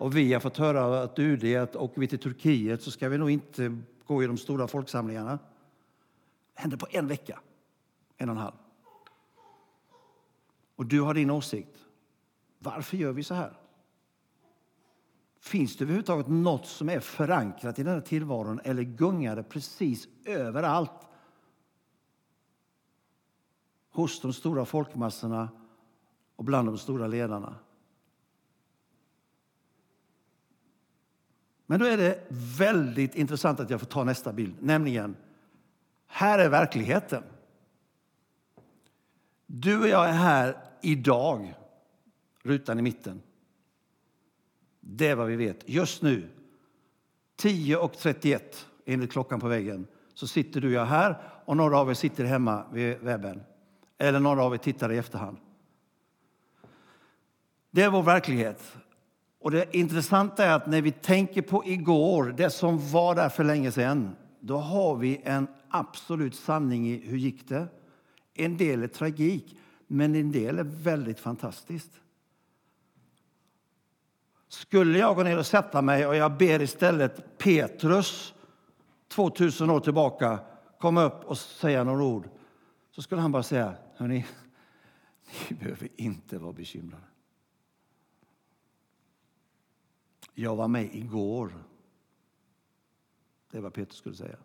Och 0.00 0.16
vi 0.16 0.32
har 0.32 0.40
fått 0.40 0.56
höra 0.56 1.02
att 1.02 1.18
UD 1.18 1.56
att 1.56 1.76
åker 1.76 2.00
vi 2.00 2.08
till 2.08 2.18
Turkiet 2.18 2.82
så 2.82 2.90
ska 2.90 3.08
vi 3.08 3.18
nog 3.18 3.30
inte 3.30 3.78
gå 4.06 4.22
i 4.22 4.26
de 4.26 4.38
stora 4.38 4.68
folksamlingarna. 4.68 5.38
Det 6.54 6.60
hände 6.60 6.76
på 6.76 6.86
en 6.90 7.06
vecka, 7.06 7.40
en 8.16 8.28
och 8.28 8.36
en 8.36 8.42
halv. 8.42 8.54
Och 10.76 10.86
du 10.86 11.00
har 11.00 11.14
din 11.14 11.30
åsikt. 11.30 11.78
Varför 12.58 12.96
gör 12.96 13.12
vi 13.12 13.22
så 13.22 13.34
här? 13.34 13.52
Finns 15.40 15.76
det 15.76 15.84
överhuvudtaget 15.84 16.28
något 16.28 16.66
som 16.66 16.88
är 16.88 17.00
förankrat 17.00 17.78
i 17.78 17.82
den 17.82 17.94
här 17.94 18.00
tillvaron 18.00 18.60
eller 18.64 18.82
gungar 18.82 19.36
det 19.36 19.42
precis 19.42 20.08
överallt? 20.24 21.08
Hos 23.90 24.20
de 24.20 24.32
stora 24.32 24.64
folkmassorna 24.64 25.48
och 26.36 26.44
bland 26.44 26.68
de 26.68 26.78
stora 26.78 27.06
ledarna. 27.06 27.54
Men 31.70 31.80
då 31.80 31.86
är 31.86 31.96
det 31.96 32.18
väldigt 32.58 33.14
intressant 33.14 33.60
att 33.60 33.70
jag 33.70 33.80
får 33.80 33.86
ta 33.86 34.04
nästa 34.04 34.32
bild, 34.32 34.54
nämligen 34.60 35.16
här 36.06 36.38
är 36.38 36.48
verkligheten. 36.48 37.22
Du 39.46 39.80
och 39.80 39.88
jag 39.88 40.08
är 40.08 40.12
här 40.12 40.56
idag, 40.82 41.54
rutan 42.42 42.78
i 42.78 42.82
mitten. 42.82 43.22
Det 44.80 45.08
är 45.08 45.14
vad 45.14 45.26
vi 45.26 45.36
vet. 45.36 45.68
Just 45.68 46.02
nu, 46.02 46.28
10.31 47.42 48.40
enligt 48.86 49.12
klockan 49.12 49.40
på 49.40 49.48
väggen, 49.48 49.86
så 50.14 50.26
sitter 50.26 50.60
du 50.60 50.66
och 50.66 50.74
jag 50.74 50.86
här 50.86 51.22
och 51.44 51.56
några 51.56 51.78
av 51.78 51.90
er 51.90 51.94
sitter 51.94 52.24
hemma 52.24 52.64
vid 52.72 52.98
webben. 52.98 53.42
Eller 53.98 54.20
några 54.20 54.42
av 54.44 54.54
er 54.54 54.58
tittar 54.58 54.92
i 54.92 54.98
efterhand. 54.98 55.36
Det 57.70 57.82
är 57.82 57.90
vår 57.90 58.02
verklighet. 58.02 58.76
Och 59.40 59.50
det 59.50 59.76
intressanta 59.76 60.44
är 60.44 60.52
att 60.52 60.66
när 60.66 60.82
vi 60.82 60.92
tänker 60.92 61.42
på 61.42 61.66
igår, 61.66 62.34
det 62.36 62.50
som 62.50 62.90
var 62.90 63.14
där 63.14 63.28
för 63.28 63.44
länge 63.44 63.72
sedan, 63.72 64.16
då 64.40 64.56
har 64.56 64.96
vi 64.96 65.20
en 65.24 65.46
absolut 65.68 66.34
sanning 66.34 66.88
i 66.88 66.96
hur 66.96 67.18
gick 67.18 67.48
det. 67.48 67.68
En 68.34 68.56
del 68.56 68.82
är 68.82 68.88
tragik, 68.88 69.56
men 69.86 70.14
en 70.14 70.32
del 70.32 70.58
är 70.58 70.64
väldigt 70.64 71.20
fantastiskt. 71.20 71.90
Skulle 74.48 74.98
jag 74.98 75.16
gå 75.16 75.22
ner 75.22 75.38
och 75.38 75.46
sätta 75.46 75.82
mig 75.82 76.06
och 76.06 76.16
jag 76.16 76.36
ber 76.36 76.62
istället 76.62 77.38
Petrus 77.38 78.34
2000 79.08 79.70
år 79.70 79.80
tillbaka 79.80 80.38
komma 80.78 81.02
upp 81.02 81.24
och 81.24 81.38
säga 81.38 81.84
några 81.84 82.04
ord 82.04 82.28
så 82.90 83.02
skulle 83.02 83.20
han 83.20 83.32
bara 83.32 83.42
säga, 83.42 83.74
hörni, 83.96 84.26
ni 85.48 85.56
behöver 85.56 85.88
inte 85.96 86.38
vara 86.38 86.52
bekymrade. 86.52 87.09
Jag 90.34 90.56
var 90.56 90.68
med 90.68 90.94
igår. 90.94 91.64
Det 93.50 93.58
är 93.58 93.62
vad 93.62 93.74
Petrus 93.74 93.96
skulle 93.96 94.14
säga. 94.14 94.38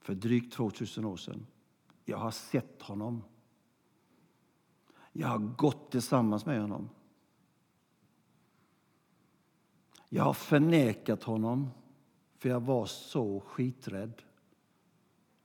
För 0.00 0.14
drygt 0.14 0.52
2000 0.52 1.04
år 1.04 1.16
sedan. 1.16 1.46
Jag 2.04 2.18
har 2.18 2.30
sett 2.30 2.82
honom. 2.82 3.22
Jag 5.12 5.28
har 5.28 5.38
gått 5.38 5.90
tillsammans 5.90 6.46
med 6.46 6.60
honom. 6.60 6.88
Jag 10.08 10.24
har 10.24 10.32
förnekat 10.32 11.22
honom, 11.22 11.70
för 12.38 12.48
jag 12.48 12.60
var 12.60 12.86
så 12.86 13.40
skiträdd 13.40 14.22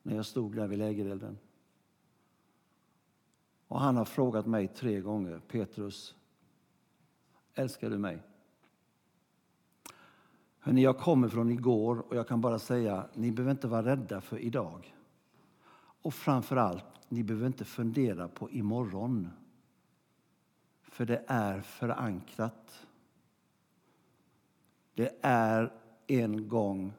när 0.03 0.15
jag 0.15 0.25
stod 0.25 0.55
där 0.55 0.67
vid 0.67 0.79
lägerelden. 0.79 1.37
Och 3.67 3.79
han 3.79 3.97
har 3.97 4.05
frågat 4.05 4.45
mig 4.45 4.67
tre 4.67 5.01
gånger, 5.01 5.39
Petrus, 5.47 6.15
älskar 7.55 7.89
du 7.89 7.97
mig? 7.97 8.19
Hörrni, 10.59 10.83
jag 10.83 10.97
kommer 10.97 11.27
från 11.27 11.51
igår 11.51 11.99
och 12.07 12.15
jag 12.15 12.27
kan 12.27 12.41
bara 12.41 12.59
säga, 12.59 13.05
ni 13.13 13.31
behöver 13.31 13.51
inte 13.51 13.67
vara 13.67 13.85
rädda 13.85 14.21
för 14.21 14.37
idag. 14.37 14.95
Och 16.01 16.13
framför 16.13 16.55
allt, 16.55 16.85
ni 17.09 17.23
behöver 17.23 17.47
inte 17.47 17.65
fundera 17.65 18.27
på 18.27 18.51
imorgon. 18.51 19.29
För 20.81 21.05
det 21.05 21.23
är 21.27 21.61
förankrat. 21.61 22.87
Det 24.93 25.15
är 25.21 25.73
en 26.07 26.47
gång 26.47 26.93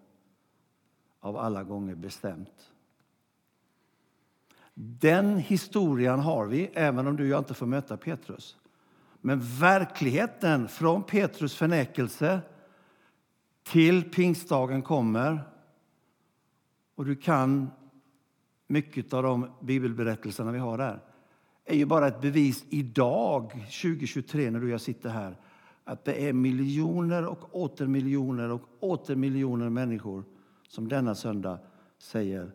av 1.20 1.36
alla 1.36 1.62
gånger 1.62 1.94
bestämt. 1.94 2.72
Den 4.74 5.36
historien 5.38 6.20
har 6.20 6.46
vi, 6.46 6.70
även 6.74 7.06
om 7.06 7.16
du 7.16 7.22
och 7.22 7.28
jag 7.28 7.40
inte 7.40 7.54
får 7.54 7.66
möta 7.66 7.96
Petrus. 7.96 8.56
Men 9.24 9.40
verkligheten 9.40 10.68
från 10.68 11.02
Petrus 11.02 11.54
förnekelse 11.54 12.40
till 13.62 14.10
pingstdagen 14.10 14.82
kommer 14.82 15.40
och 16.94 17.04
du 17.04 17.16
kan 17.16 17.70
mycket 18.66 19.12
av 19.12 19.22
de 19.22 19.50
bibelberättelserna 19.60 20.52
vi 20.52 20.58
har 20.58 20.78
där 20.78 21.00
är 21.64 21.76
ju 21.76 21.86
bara 21.86 22.08
ett 22.08 22.20
bevis 22.20 22.64
idag, 22.68 23.50
2023, 23.50 24.50
när 24.50 24.60
du 24.60 24.66
och 24.66 24.72
jag 24.72 24.80
sitter 24.80 25.08
här 25.10 25.36
att 25.84 26.04
det 26.04 26.28
är 26.28 26.32
miljoner 26.32 27.26
och 27.26 27.56
åter 27.56 27.86
miljoner 27.86 28.50
och 28.50 28.62
åter 28.80 29.16
miljoner 29.16 29.68
människor 29.68 30.24
som 30.68 30.88
denna 30.88 31.14
söndag 31.14 31.58
säger 31.98 32.52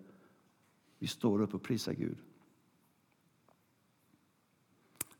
vi 1.00 1.08
står 1.08 1.42
upp 1.42 1.54
och 1.54 1.64
prisar 1.64 1.94
Gud. 1.94 2.18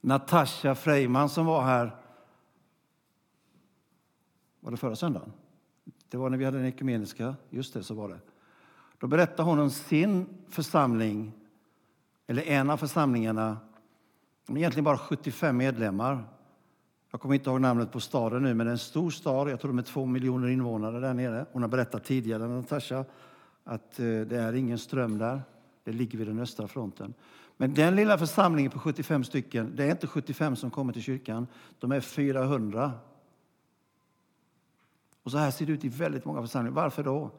Natasha 0.08 0.76
Freiman 0.76 1.30
som 1.30 1.46
var 1.46 1.62
här, 1.62 1.96
var 4.60 4.72
det 4.72 4.78
förra 4.78 4.96
söndagen? 4.96 5.34
Det 6.10 6.18
var 6.18 6.30
när 6.30 6.38
vi 6.38 6.46
hade 6.46 6.58
den 6.58 6.68
ekumeniska, 6.68 7.36
just 7.50 7.74
det 7.74 7.84
så 7.84 7.94
var 7.94 8.10
det. 8.10 8.20
Då 8.98 9.08
berättade 9.08 9.50
hon 9.50 9.60
om 9.60 9.70
sin 9.70 10.26
församling, 10.50 11.34
eller 12.28 12.44
en 12.44 12.70
av 12.70 12.78
församlingarna, 12.78 13.58
De 14.46 14.56
är 14.56 14.60
egentligen 14.60 14.84
bara 14.84 14.98
75 14.98 15.58
medlemmar 15.58 16.24
jag 17.12 17.22
kommer 17.22 17.36
inte 17.36 17.50
ihåg 17.50 17.62
namnet 17.62 17.92
på 17.92 18.00
staden 18.00 18.44
nu, 18.44 18.54
men 18.54 18.66
det 18.66 18.70
är 18.70 18.74
en 18.74 18.78
stor 18.78 19.12
stad. 19.12 19.50
Jag 19.50 19.60
tror 19.60 19.72
de 19.72 19.80
är 19.80 19.84
två 19.84 20.06
miljoner 20.06 20.48
invånare 20.48 21.00
där 21.00 21.14
nere. 21.14 21.46
Hon 21.52 21.62
har 21.62 21.70
berättat 21.70 22.04
tidigare, 22.04 22.48
Natasha, 22.48 23.06
att 23.64 24.00
eh, 24.00 24.06
det 24.06 24.38
är 24.38 24.54
ingen 24.54 24.78
ström 24.78 25.18
där. 25.18 25.42
Det 25.84 25.92
ligger 25.92 26.18
vid 26.18 26.28
den 26.28 26.40
östra 26.40 26.68
fronten. 26.68 27.14
Men 27.58 27.74
den 27.74 27.96
lilla 27.96 28.18
församlingen 28.18 28.72
på 28.72 28.80
75 28.80 29.24
stycken, 29.24 29.76
det 29.76 29.84
är 29.84 29.92
inte 29.92 30.08
75 30.08 30.56
som 30.56 30.72
kommer 30.72 30.94
till 30.94 31.04
kyrkan. 31.04 31.48
De 31.80 31.92
är 31.92 32.02
400. 32.02 32.92
Och 35.24 35.32
så 35.32 35.38
här 35.38 35.52
ser 35.52 35.66
det 35.66 35.72
ut 35.72 35.86
i 35.86 35.90
väldigt 35.90 36.26
många 36.26 36.42
församlingar. 36.42 36.76
Varför 36.76 37.04
då? 37.04 37.32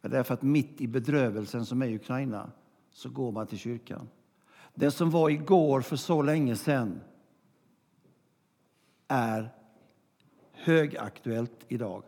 Därför 0.00 0.34
att 0.34 0.42
mitt 0.42 0.80
i 0.80 0.86
bedrövelsen 0.86 1.66
som 1.66 1.82
är 1.82 1.86
i 1.86 1.96
Ukraina 1.96 2.50
så 2.90 3.08
går 3.08 3.32
man 3.32 3.46
till 3.46 3.58
kyrkan. 3.58 4.08
Det 4.74 4.90
som 4.90 5.10
var 5.10 5.30
igår 5.30 5.80
för 5.80 5.96
så 5.96 6.22
länge 6.22 6.56
sedan 6.56 7.00
är 9.08 9.50
högaktuellt 10.52 11.64
idag. 11.68 12.02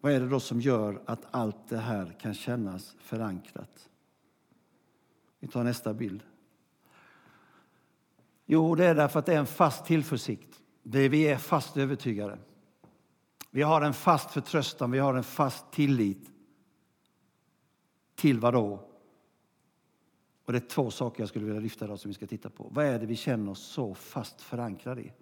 Vad 0.00 0.12
är 0.12 0.20
det 0.20 0.28
då 0.28 0.40
som 0.40 0.60
gör 0.60 1.02
att 1.06 1.26
allt 1.30 1.68
det 1.68 1.78
här 1.78 2.16
kan 2.20 2.34
kännas 2.34 2.96
förankrat? 2.98 3.88
Vi 5.46 5.52
tar 5.52 5.64
nästa 5.64 5.94
bild. 5.94 6.22
Jo, 8.46 8.74
det 8.74 8.84
är 8.84 8.94
därför 8.94 9.18
att 9.18 9.26
det 9.26 9.34
är 9.34 9.38
en 9.38 9.46
fast 9.46 9.84
tillförsikt. 9.84 10.60
Det 10.82 11.08
vi 11.08 11.22
är 11.28 11.38
fast 11.38 11.76
övertygade. 11.76 12.38
Vi 13.50 13.62
har 13.62 13.82
en 13.82 13.94
fast 13.94 14.30
förtröstan, 14.30 14.90
vi 14.90 14.98
har 14.98 15.14
en 15.14 15.24
fast 15.24 15.72
tillit. 15.72 16.30
Till 18.14 18.40
vad 18.40 18.54
då? 18.54 18.90
Och 20.44 20.52
det 20.52 20.58
är 20.58 20.68
två 20.68 20.90
saker 20.90 21.22
jag 21.22 21.28
skulle 21.28 21.44
vilja 21.44 21.60
lyfta 21.60 21.84
idag 21.84 21.98
som 21.98 22.08
vi 22.08 22.14
ska 22.14 22.26
titta 22.26 22.50
på. 22.50 22.68
Vad 22.70 22.84
är 22.84 22.98
det 22.98 23.06
vi 23.06 23.16
känner 23.16 23.50
oss 23.50 23.62
så 23.62 23.94
fast 23.94 24.40
förankrade 24.40 25.00
i? 25.00 25.12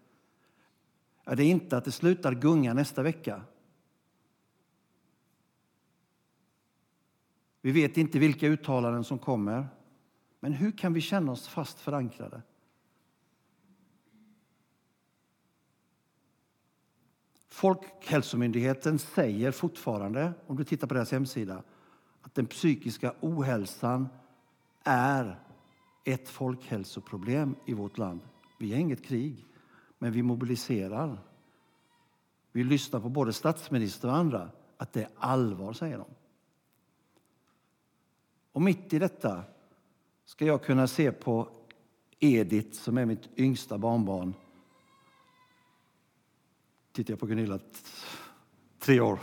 Är 1.24 1.36
det 1.36 1.44
är 1.44 1.50
inte 1.50 1.76
att 1.76 1.84
det 1.84 1.92
slutar 1.92 2.34
gunga 2.34 2.74
nästa 2.74 3.02
vecka. 3.02 3.42
Vi 7.60 7.72
vet 7.72 7.96
inte 7.96 8.18
vilka 8.18 8.46
uttalanden 8.46 9.04
som 9.04 9.18
kommer. 9.18 9.68
Men 10.44 10.52
hur 10.52 10.72
kan 10.72 10.92
vi 10.92 11.00
känna 11.00 11.32
oss 11.32 11.48
fast 11.48 11.80
förankrade? 11.80 12.42
Folkhälsomyndigheten 17.48 18.98
säger 18.98 19.52
fortfarande, 19.52 20.32
om 20.46 20.56
du 20.56 20.64
tittar 20.64 20.86
på 20.86 20.94
deras 20.94 21.12
hemsida, 21.12 21.62
att 22.22 22.34
den 22.34 22.46
psykiska 22.46 23.14
ohälsan 23.20 24.08
är 24.82 25.40
ett 26.04 26.28
folkhälsoproblem 26.28 27.56
i 27.66 27.74
vårt 27.74 27.98
land. 27.98 28.20
Vi 28.58 28.72
har 28.72 28.78
inget 28.78 29.04
krig, 29.04 29.46
men 29.98 30.12
vi 30.12 30.22
mobiliserar. 30.22 31.18
Vi 32.52 32.64
lyssnar 32.64 33.00
på 33.00 33.08
både 33.08 33.32
statsminister 33.32 34.08
och 34.08 34.16
andra, 34.16 34.50
att 34.76 34.92
det 34.92 35.02
är 35.02 35.10
allvar, 35.16 35.72
säger 35.72 35.98
de. 35.98 36.06
Och 38.52 38.62
mitt 38.62 38.92
i 38.92 38.98
detta 38.98 39.44
ska 40.24 40.44
jag 40.44 40.62
kunna 40.62 40.86
se 40.86 41.12
på 41.12 41.48
Edith, 42.18 42.72
som 42.72 42.98
är 42.98 43.06
mitt 43.06 43.28
yngsta 43.38 43.78
barnbarn. 43.78 44.34
Tittar 46.92 47.12
jag 47.12 47.20
på 47.20 47.26
Gunilla, 47.26 47.58
tre 48.78 49.00
år. 49.00 49.20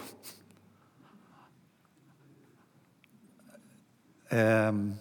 Ehm, 4.27 4.93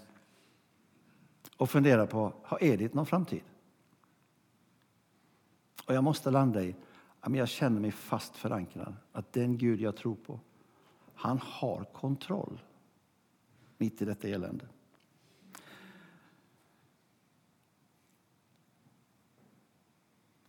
och 1.57 1.71
fundera 1.71 2.07
på, 2.07 2.33
har 2.43 2.65
Edith 2.65 2.97
någon 2.97 3.07
framtid? 3.07 3.43
Och 5.87 5.95
jag 5.95 6.05
måste 6.05 6.31
landa 6.31 6.63
i, 6.63 6.75
jag 7.23 7.49
känner 7.49 7.81
mig 7.81 7.93
fast 7.93 8.37
förankrad. 8.37 8.97
Att 9.13 9.33
den 9.33 9.59
Gud 9.59 9.81
jag 9.81 9.97
tror 9.97 10.15
på, 10.15 10.41
han 11.15 11.39
har 11.43 11.85
kontroll 11.85 12.61
mitt 13.79 14.03
i 14.03 14.05
detta 14.05 14.29
elände. 14.29 14.69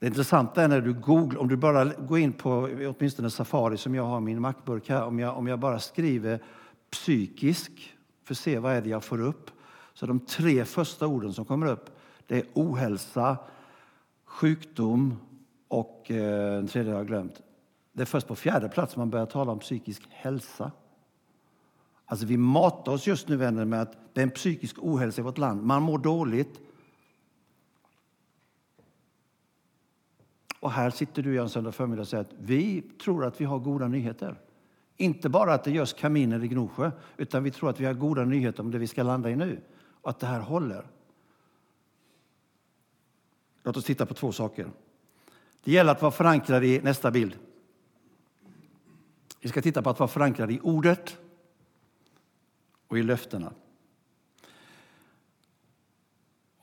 Det 0.02 0.08
intressanta 0.08 0.64
är 0.64 0.68
när 0.68 0.82
du 0.82 0.94
googlar, 0.94 1.42
om 1.42 1.48
du 1.48 1.58
bara 1.58 1.86
går 1.86 2.20
in 2.20 2.34
på 2.34 2.70
åtminstone 2.98 3.30
Safari 3.30 3.78
som 3.78 3.96
jag 3.96 4.04
har 4.04 4.20
min 4.20 4.42
Macburk 4.42 4.90
här, 4.90 5.04
om 5.04 5.20
jag, 5.20 5.38
om 5.38 5.48
jag 5.48 5.60
bara 5.60 5.80
skriver 5.80 6.44
psykisk 6.92 7.96
för 8.24 8.34
att 8.34 8.38
se 8.38 8.60
vad 8.60 8.74
är 8.74 8.82
det 8.82 8.90
jag 8.90 9.04
får 9.04 9.22
upp. 9.22 9.52
Så 9.94 10.06
de 10.06 10.20
tre 10.20 10.66
första 10.66 11.08
orden 11.08 11.34
som 11.34 11.46
kommer 11.46 11.68
upp 11.68 11.90
det 12.28 12.38
är 12.38 12.46
ohälsa, 12.54 13.38
sjukdom 14.26 15.16
och 15.68 16.12
eh, 16.12 16.58
en 16.58 16.68
tredje 16.68 16.92
har 16.92 17.00
jag 17.00 17.08
glömt. 17.08 17.42
Det 17.94 18.02
är 18.02 18.06
först 18.06 18.28
på 18.28 18.36
fjärde 18.36 18.70
plats 18.70 18.96
man 18.96 19.10
börjar 19.10 19.26
tala 19.26 19.52
om 19.52 19.60
psykisk 19.60 20.04
hälsa. 20.10 20.72
Alltså 22.06 22.26
vi 22.26 22.38
matar 22.38 22.92
oss 22.92 23.08
just 23.08 23.28
nu 23.28 23.36
vänner 23.36 23.66
med 23.66 23.82
att 23.82 23.98
det 24.14 24.22
är 24.22 24.24
en 24.24 24.32
psykisk 24.32 24.76
ohälsa 24.80 25.22
i 25.22 25.24
vårt 25.24 25.38
land. 25.38 25.64
Man 25.64 25.84
mår 25.84 25.98
dåligt. 25.98 26.62
Och 30.62 30.72
här 30.72 30.90
sitter 30.90 31.22
du 31.22 31.40
en 31.40 31.50
söndag 31.50 31.72
förmiddag 31.72 32.02
och 32.02 32.08
säger 32.08 32.24
att 32.24 32.34
vi 32.40 32.82
tror 32.82 33.26
att 33.26 33.42
vi 33.42 33.46
har 33.46 33.60
goda 33.60 33.88
nyheter. 33.88 34.40
Inte 34.98 35.30
bara 35.30 35.54
att 35.54 35.64
det 35.64 35.72
görs 35.72 35.94
kaminer 35.94 36.44
i 36.44 36.48
Gnosjö, 36.48 36.92
utan 37.18 37.44
vi 37.44 37.52
tror 37.52 37.70
att 37.70 37.80
vi 37.80 37.86
har 37.86 37.94
goda 37.94 38.26
nyheter 38.26 38.64
om 38.64 38.72
det 38.72 38.78
vi 38.78 38.88
ska 38.88 39.04
landa 39.04 39.30
i 39.30 39.36
nu. 39.36 39.62
Och 40.02 40.10
att 40.10 40.20
det 40.20 40.28
här 40.28 40.40
håller. 40.40 40.88
Låt 43.64 43.78
oss 43.78 43.86
titta 43.86 44.06
på 44.06 44.14
två 44.14 44.32
saker. 44.32 44.72
Det 45.64 45.72
gäller 45.72 45.92
att 45.92 46.02
vara 46.02 46.12
förankrad 46.12 46.64
i 46.64 46.82
nästa 46.82 47.12
bild. 47.12 47.38
Vi 49.40 49.50
ska 49.50 49.62
titta 49.62 49.82
på 49.82 49.90
att 49.90 50.00
vara 50.00 50.08
förankrad 50.08 50.52
i 50.52 50.60
ordet 50.64 51.18
och 52.88 53.00
i 53.00 53.04
löftena. 53.04 53.54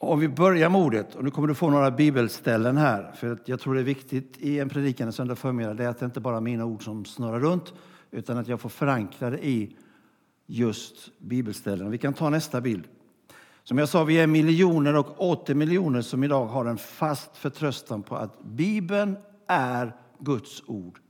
Om 0.00 0.20
vi 0.20 0.28
börjar 0.28 0.68
med 0.68 0.80
ordet, 0.80 1.14
och 1.14 1.24
nu 1.24 1.30
kommer 1.30 1.48
du 1.48 1.54
få 1.54 1.70
några 1.70 1.90
bibelställen 1.90 2.76
här, 2.76 3.12
för 3.12 3.38
jag 3.44 3.60
tror 3.60 3.74
det 3.74 3.80
är 3.80 3.84
viktigt 3.84 4.38
i 4.38 4.58
en 4.58 4.68
predikan 4.68 5.06
en 5.06 5.12
söndag 5.12 5.36
förmiddag, 5.36 5.74
det 5.74 5.84
är 5.84 5.88
att 5.88 5.98
det 5.98 6.06
inte 6.06 6.20
bara 6.20 6.36
är 6.36 6.40
mina 6.40 6.64
ord 6.64 6.84
som 6.84 7.04
snurrar 7.04 7.40
runt, 7.40 7.72
utan 8.10 8.38
att 8.38 8.48
jag 8.48 8.60
får 8.60 8.68
förankra 8.68 9.30
det 9.30 9.46
i 9.46 9.76
just 10.46 11.18
bibelställen. 11.18 11.90
Vi 11.90 11.98
kan 11.98 12.14
ta 12.14 12.30
nästa 12.30 12.60
bild. 12.60 12.84
Som 13.64 13.78
jag 13.78 13.88
sa, 13.88 14.04
vi 14.04 14.18
är 14.18 14.26
miljoner 14.26 14.96
och 14.96 15.20
åter 15.20 15.54
miljoner 15.54 16.02
som 16.02 16.24
idag 16.24 16.46
har 16.46 16.64
en 16.64 16.78
fast 16.78 17.36
förtröstan 17.36 18.02
på 18.02 18.16
att 18.16 18.42
Bibeln 18.42 19.16
är 19.46 19.96
Guds 20.18 20.62
ord. 20.66 21.00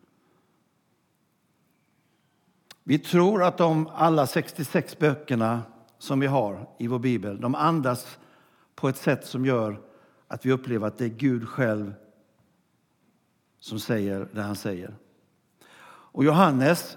Vi 2.84 2.98
tror 2.98 3.42
att 3.42 3.58
de 3.58 3.88
alla 3.94 4.26
66 4.26 4.98
böckerna 4.98 5.62
som 5.98 6.20
vi 6.20 6.26
har 6.26 6.68
i 6.78 6.86
vår 6.86 6.98
bibel, 6.98 7.40
de 7.40 7.54
andas 7.54 8.18
på 8.78 8.88
ett 8.88 8.96
sätt 8.96 9.26
som 9.26 9.46
gör 9.46 9.80
att 10.28 10.46
vi 10.46 10.52
upplever 10.52 10.86
att 10.86 10.98
det 10.98 11.04
är 11.04 11.08
Gud 11.08 11.48
själv 11.48 11.94
som 13.60 13.80
säger 13.80 14.28
det 14.32 14.42
han 14.42 14.56
säger. 14.56 14.94
Och 15.86 16.24
Johannes, 16.24 16.96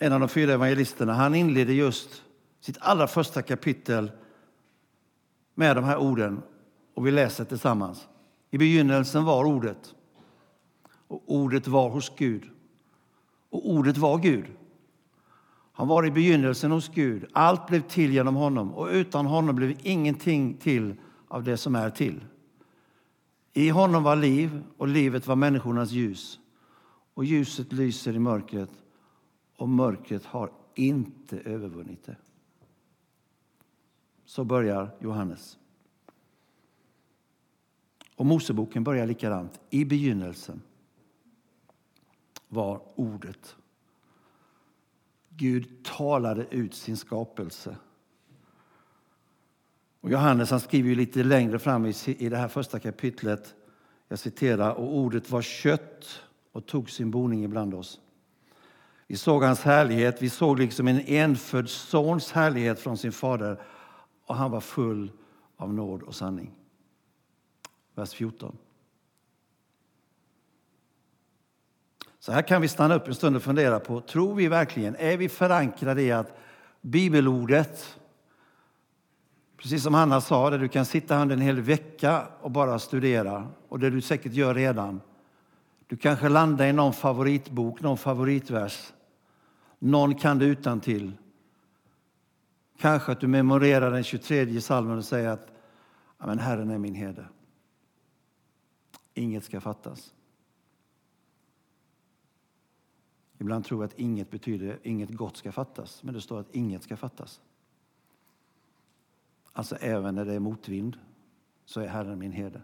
en 0.00 0.12
av 0.12 0.20
de 0.20 0.28
fyra 0.28 0.52
evangelisterna, 0.52 1.12
han 1.12 1.34
inleder 1.34 1.74
just 1.74 2.22
sitt 2.60 2.76
allra 2.80 3.06
första 3.06 3.42
kapitel 3.42 4.10
med 5.54 5.76
de 5.76 5.84
här 5.84 5.96
orden. 5.96 6.42
Och 6.94 7.06
vi 7.06 7.10
läser 7.10 7.44
tillsammans. 7.44 8.08
I 8.50 8.58
begynnelsen 8.58 9.24
var 9.24 9.44
ordet. 9.44 9.94
Och 11.08 11.22
ordet 11.26 11.66
var 11.66 11.90
hos 11.90 12.12
Gud. 12.16 12.50
Och 13.50 13.70
ordet 13.70 13.96
var 13.96 14.18
Gud. 14.18 14.44
Han 15.72 15.88
var 15.88 16.06
i 16.06 16.10
begynnelsen 16.10 16.70
hos 16.70 16.88
Gud. 16.88 17.26
Allt 17.32 17.66
blev 17.66 17.80
till 17.80 18.12
genom 18.12 18.34
honom 18.34 18.74
och 18.74 18.88
utan 18.88 19.26
honom 19.26 19.56
blev 19.56 19.76
ingenting 19.82 20.54
till 20.54 20.96
av 21.30 21.44
det 21.44 21.56
som 21.56 21.74
är 21.74 21.90
till. 21.90 22.24
I 23.52 23.68
honom 23.68 24.02
var 24.02 24.16
liv 24.16 24.62
och 24.76 24.88
livet 24.88 25.26
var 25.26 25.36
människornas 25.36 25.90
ljus. 25.90 26.40
Och 27.14 27.24
ljuset 27.24 27.72
lyser 27.72 28.14
i 28.14 28.18
mörkret 28.18 28.70
och 29.56 29.68
mörkret 29.68 30.24
har 30.24 30.52
inte 30.74 31.38
övervunnit 31.38 32.04
det. 32.04 32.16
Så 34.24 34.44
börjar 34.44 34.90
Johannes. 34.98 35.58
Och 38.16 38.26
Moseboken 38.26 38.84
börjar 38.84 39.06
likadant. 39.06 39.60
I 39.70 39.84
begynnelsen 39.84 40.62
var 42.48 42.82
ordet. 42.94 43.56
Gud 45.28 45.84
talade 45.84 46.46
ut 46.50 46.74
sin 46.74 46.96
skapelse. 46.96 47.76
Och 50.00 50.10
Johannes 50.10 50.50
han 50.50 50.60
skriver 50.60 50.88
ju 50.88 50.94
lite 50.94 51.22
längre 51.22 51.58
fram 51.58 51.86
i, 51.86 51.94
i 52.06 52.28
det 52.28 52.36
här 52.36 52.48
första 52.48 52.78
kapitlet. 52.78 53.54
Jag 54.08 54.18
citerar. 54.18 54.72
Och 54.72 54.96
ordet 54.96 55.30
var 55.30 55.42
kött 55.42 56.22
och 56.52 56.66
tog 56.66 56.90
sin 56.90 57.10
boning 57.10 57.44
ibland 57.44 57.74
oss. 57.74 58.00
Vi 59.06 59.16
såg 59.16 59.42
hans 59.42 59.60
härlighet. 59.60 60.22
Vi 60.22 60.30
såg 60.30 60.58
liksom 60.58 60.88
en 60.88 61.00
enfödd 61.00 61.68
sons 61.68 62.32
härlighet 62.32 62.80
från 62.80 62.96
sin 62.96 63.12
fader 63.12 63.60
och 64.26 64.34
han 64.34 64.50
var 64.50 64.60
full 64.60 65.12
av 65.56 65.74
nåd 65.74 66.02
och 66.02 66.14
sanning. 66.14 66.50
Vers 67.94 68.12
14. 68.12 68.56
Så 72.18 72.32
här 72.32 72.42
kan 72.42 72.62
vi 72.62 72.68
stanna 72.68 72.94
upp 72.94 73.08
en 73.08 73.14
stund 73.14 73.36
och 73.36 73.42
fundera 73.42 73.80
på, 73.80 74.00
tror 74.00 74.34
vi 74.34 74.48
verkligen, 74.48 74.96
är 74.96 75.16
vi 75.16 75.28
förankrade 75.28 76.02
i 76.02 76.12
att 76.12 76.38
bibelordet. 76.80 77.99
Precis 79.62 79.82
som 79.82 79.94
Hanna 79.94 80.20
sa, 80.20 80.50
där 80.50 80.58
du 80.58 80.68
kan 80.68 80.84
sitta 80.84 81.16
här 81.16 81.30
en 81.30 81.40
hel 81.40 81.60
vecka 81.60 82.26
och 82.40 82.50
bara 82.50 82.78
studera. 82.78 83.48
Och 83.68 83.78
det 83.78 83.90
du 83.90 84.00
säkert 84.00 84.32
gör 84.32 84.54
redan. 84.54 85.00
Du 85.86 85.96
kanske 85.96 86.28
landar 86.28 86.66
i 86.66 86.72
någon 86.72 86.92
favoritbok, 86.92 87.80
någon 87.80 87.98
favoritvers. 87.98 88.92
Någon 89.78 90.14
kan 90.14 90.38
det 90.38 90.44
utan 90.44 90.80
till. 90.80 91.12
Kanske 92.78 93.12
att 93.12 93.20
du 93.20 93.26
memorerar 93.26 93.90
den 93.90 94.04
23 94.04 94.60
salmen 94.60 94.98
och 94.98 95.04
säger 95.04 95.28
att 95.28 95.46
men 96.18 96.38
Herren 96.38 96.70
är 96.70 96.78
min 96.78 96.94
herde. 96.94 97.28
Inget 99.14 99.44
ska 99.44 99.60
fattas. 99.60 100.14
Ibland 103.38 103.64
tror 103.64 103.82
jag 103.82 103.88
att 103.88 103.98
inget 103.98 104.30
betyder 104.30 104.78
inget 104.82 105.10
gott 105.10 105.36
ska 105.36 105.52
fattas, 105.52 106.02
men 106.02 106.14
det 106.14 106.20
står 106.20 106.40
att 106.40 106.54
inget 106.54 106.82
ska 106.82 106.96
fattas. 106.96 107.40
Alltså 109.52 109.76
även 109.76 110.14
när 110.14 110.24
det 110.24 110.34
är 110.34 110.40
motvind 110.40 110.96
så 111.64 111.80
är 111.80 111.86
Herren 111.86 112.18
min 112.18 112.32
herde. 112.32 112.62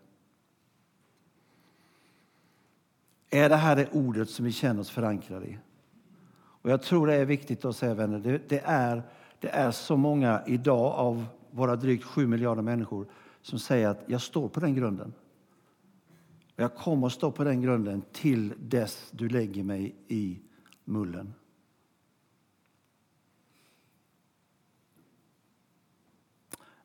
Är 3.31 3.49
det 3.49 3.57
här 3.57 3.77
det 3.77 3.89
ordet 3.93 4.31
som 4.31 4.45
vi 4.45 4.53
känner 4.53 4.81
oss 4.81 4.91
förankrade 4.91 5.47
i? 5.47 5.59
Och 6.67 6.71
jag 6.71 6.83
tror 6.83 7.07
det 7.07 7.15
är 7.15 7.25
viktigt 7.25 7.65
att 7.65 7.77
säga 7.77 7.95
vänner, 7.95 8.19
det, 8.19 8.49
det, 8.49 8.63
är, 8.65 9.03
det 9.41 9.49
är 9.49 9.71
så 9.71 9.97
många 9.97 10.43
idag 10.47 10.93
av 10.93 11.27
våra 11.51 11.77
drygt 11.77 12.05
sju 12.05 12.27
miljarder 12.27 12.63
människor 12.63 13.07
som 13.43 13.59
säger 13.59 13.89
att 13.89 14.05
jag 14.07 14.23
står 14.23 14.49
på 14.49 14.61
den 14.61 14.75
grunden. 14.75 15.13
Jag 16.57 16.75
kommer 16.75 17.07
att 17.07 17.13
stå 17.13 17.31
på 17.31 17.45
den 17.45 17.63
grunden 17.63 18.03
till 18.13 18.55
dess 18.59 19.11
du 19.11 19.29
lägger 19.29 19.63
mig 19.63 19.95
i 20.09 20.41
mullen. 20.85 21.35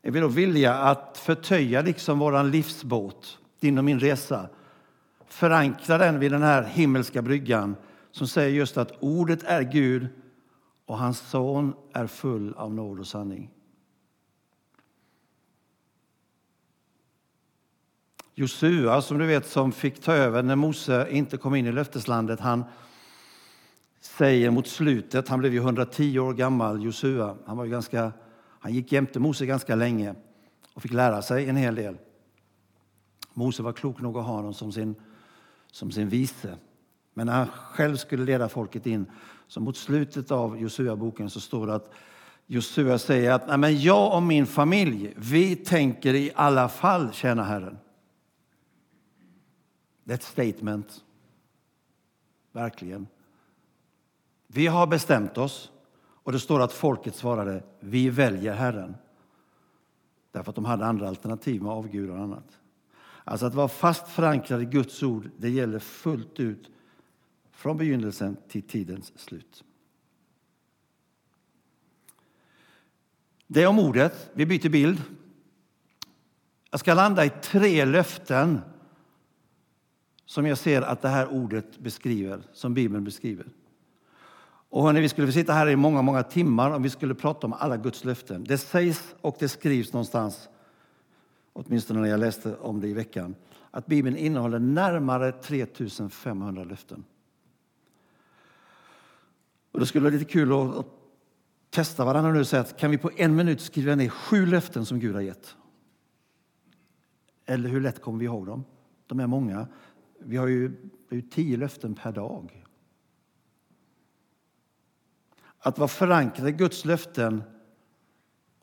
Är 0.01 0.11
vi 0.11 0.19
då 0.19 0.27
villiga 0.27 0.73
att 0.73 1.17
förtöja 1.17 1.81
liksom 1.81 2.19
vår 2.19 2.43
livsbåt, 2.43 3.39
din 3.59 3.77
och 3.77 3.83
min 3.83 3.99
resa? 3.99 4.49
Förankra 5.27 5.97
den 5.97 6.19
vid 6.19 6.31
den 6.31 6.41
här 6.41 6.63
himmelska 6.63 7.21
bryggan 7.21 7.75
som 8.11 8.27
säger 8.27 8.49
just 8.49 8.77
att 8.77 8.91
ordet 8.99 9.43
är 9.43 9.61
Gud 9.61 10.07
och 10.85 10.97
hans 10.97 11.19
son 11.19 11.73
är 11.93 12.07
full 12.07 12.53
av 12.53 12.73
nåd 12.73 12.99
och 12.99 13.07
sanning. 13.07 13.49
Josua, 18.35 19.01
som 19.01 19.17
du 19.17 19.25
vet, 19.25 19.47
som 19.47 19.71
fick 19.71 20.01
ta 20.01 20.13
över 20.13 20.43
när 20.43 20.55
Mose 20.55 21.07
inte 21.09 21.37
kom 21.37 21.55
in 21.55 21.67
i 21.67 21.71
löfteslandet, 21.71 22.39
han 22.39 22.63
säger 24.01 24.51
mot 24.51 24.67
slutet, 24.67 25.27
han 25.27 25.39
blev 25.39 25.53
ju 25.53 25.59
110 25.59 26.19
år 26.19 26.33
gammal, 26.33 26.83
Josua, 26.83 27.37
han, 27.45 27.57
var 27.57 27.65
ju 27.65 27.71
ganska, 27.71 28.11
han 28.61 28.73
gick 28.73 28.91
jämte 28.91 29.19
Mose 29.19 29.45
ganska 29.45 29.75
länge 29.75 30.15
och 30.73 30.81
fick 30.81 30.93
lära 30.93 31.21
sig 31.21 31.49
en 31.49 31.55
hel 31.55 31.75
del. 31.75 31.97
Mose 33.33 33.63
var 33.63 33.73
klok 33.73 34.01
nog 34.01 34.17
att 34.17 34.25
ha 34.25 34.33
honom 34.33 34.53
som 34.53 34.71
sin, 34.71 34.95
som 35.71 35.91
sin 35.91 36.09
vice. 36.09 36.57
Men 37.13 37.27
när 37.27 37.33
han 37.33 37.47
själv 37.47 37.97
skulle 37.97 38.25
leda 38.25 38.49
folket 38.49 38.85
in, 38.85 39.05
så 39.47 39.59
mot 39.59 39.77
slutet 39.77 40.31
av 40.31 40.59
Josua-boken 40.59 41.29
så 41.29 41.39
står 41.39 41.67
det 41.67 41.75
att 41.75 41.91
Josua 42.45 42.97
säger 42.97 43.31
att 43.31 43.47
Nej, 43.47 43.57
men 43.57 43.81
jag 43.81 44.15
och 44.15 44.23
min 44.23 44.45
familj, 44.47 45.13
vi 45.17 45.55
tänker 45.55 46.13
i 46.13 46.31
alla 46.35 46.69
fall 46.69 47.13
tjäna 47.13 47.43
Herren. 47.43 47.77
Det 50.03 50.13
är 50.13 50.15
ett 50.15 50.23
statement. 50.23 51.03
Verkligen. 52.51 53.07
Vi 54.47 54.67
har 54.67 54.87
bestämt 54.87 55.37
oss 55.37 55.71
och 56.31 56.33
det 56.33 56.39
står 56.39 56.59
att 56.59 56.73
folket 56.73 57.15
svarade 57.15 57.63
vi 57.79 58.09
väljer 58.09 58.53
Herren. 58.53 58.95
Därför 60.31 60.49
att 60.49 60.55
de 60.55 60.65
hade 60.65 60.85
andra 60.85 61.07
alternativ 61.07 61.61
med 61.61 61.71
avgudar 61.71 62.13
och 62.13 62.23
annat. 62.23 62.59
Alltså 63.23 63.45
att 63.45 63.53
vara 63.53 63.67
fast 63.67 64.07
förankrad 64.07 64.61
i 64.61 64.65
Guds 64.65 65.03
ord, 65.03 65.29
det 65.37 65.49
gäller 65.49 65.79
fullt 65.79 66.39
ut 66.39 66.69
från 67.51 67.77
begynnelsen 67.77 68.37
till 68.47 68.61
tidens 68.61 69.19
slut. 69.19 69.63
Det 73.47 73.63
är 73.63 73.67
om 73.67 73.79
ordet. 73.79 74.29
Vi 74.33 74.45
byter 74.45 74.69
bild. 74.69 75.01
Jag 76.69 76.79
ska 76.79 76.93
landa 76.93 77.25
i 77.25 77.29
tre 77.29 77.85
löften 77.85 78.61
som 80.25 80.45
jag 80.45 80.57
ser 80.57 80.81
att 80.81 81.01
det 81.01 81.09
här 81.09 81.27
ordet 81.27 81.79
beskriver, 81.79 82.43
som 82.53 82.73
Bibeln 82.73 83.03
beskriver. 83.03 83.47
Och 84.71 84.83
hörni, 84.83 85.01
vi 85.01 85.09
skulle 85.09 85.31
sitta 85.31 85.53
här 85.53 85.69
i 85.69 85.75
många, 85.75 86.01
många 86.01 86.23
timmar 86.23 86.71
om 86.71 86.83
vi 86.83 86.89
skulle 86.89 87.15
prata 87.15 87.47
om 87.47 87.53
alla 87.53 87.77
Guds 87.77 88.03
löften. 88.03 88.43
Det 88.43 88.57
sägs 88.57 89.15
och 89.21 89.35
det 89.39 89.49
skrivs 89.49 89.93
någonstans, 89.93 90.49
åtminstone 91.53 91.99
när 91.99 92.07
jag 92.07 92.19
läste 92.19 92.55
om 92.55 92.81
det 92.81 92.87
i 92.87 92.93
veckan, 92.93 93.35
att 93.71 93.85
Bibeln 93.85 94.17
innehåller 94.17 94.59
närmare 94.59 95.31
3500 95.31 96.63
löften. 96.63 97.03
Och 99.71 99.79
det 99.79 99.85
skulle 99.85 100.03
vara 100.03 100.13
lite 100.13 100.31
kul 100.31 100.51
att, 100.51 100.77
att 100.77 100.87
testa 101.69 102.05
varandra 102.05 102.31
nu 102.31 102.39
och 102.39 102.47
säga 102.47 102.61
att 102.61 102.77
kan 102.77 102.91
vi 102.91 102.97
på 102.97 103.11
en 103.15 103.35
minut 103.35 103.61
skriva 103.61 103.95
ner 103.95 104.09
sju 104.09 104.45
löften 104.45 104.85
som 104.85 104.99
Gud 104.99 105.15
har 105.15 105.21
gett? 105.21 105.55
Eller 107.45 107.69
hur 107.69 107.81
lätt 107.81 108.01
kommer 108.01 108.19
vi 108.19 108.25
ihåg 108.25 108.45
dem? 108.45 108.63
De 109.07 109.19
är 109.19 109.27
många. 109.27 109.67
Vi 110.19 110.37
har 110.37 110.47
ju, 110.47 110.91
ju 111.09 111.21
tio 111.21 111.57
löften 111.57 111.95
per 111.95 112.11
dag. 112.11 112.60
Att 115.61 115.77
vara 115.77 115.87
förankrad 115.87 116.47
i 116.47 116.51
Guds 116.51 116.85
löften 116.85 117.43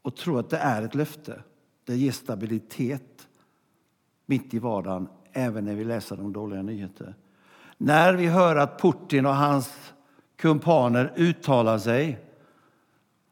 och 0.02 0.16
tro 0.16 0.38
att 0.38 0.50
det 0.50 0.56
är 0.56 0.82
ett 0.82 0.94
löfte, 0.94 1.42
det 1.84 1.96
ger 1.96 2.12
stabilitet 2.12 3.28
mitt 4.26 4.54
i 4.54 4.58
vardagen, 4.58 5.08
även 5.32 5.64
när 5.64 5.74
vi 5.74 5.84
läser 5.84 6.16
de 6.16 6.32
dåliga 6.32 6.62
nyheterna. 6.62 7.14
När 7.76 8.14
vi 8.14 8.26
hör 8.26 8.56
att 8.56 8.80
Putin 8.80 9.26
och 9.26 9.34
hans 9.34 9.92
kumpaner 10.36 11.12
uttalar 11.16 11.78
sig 11.78 12.18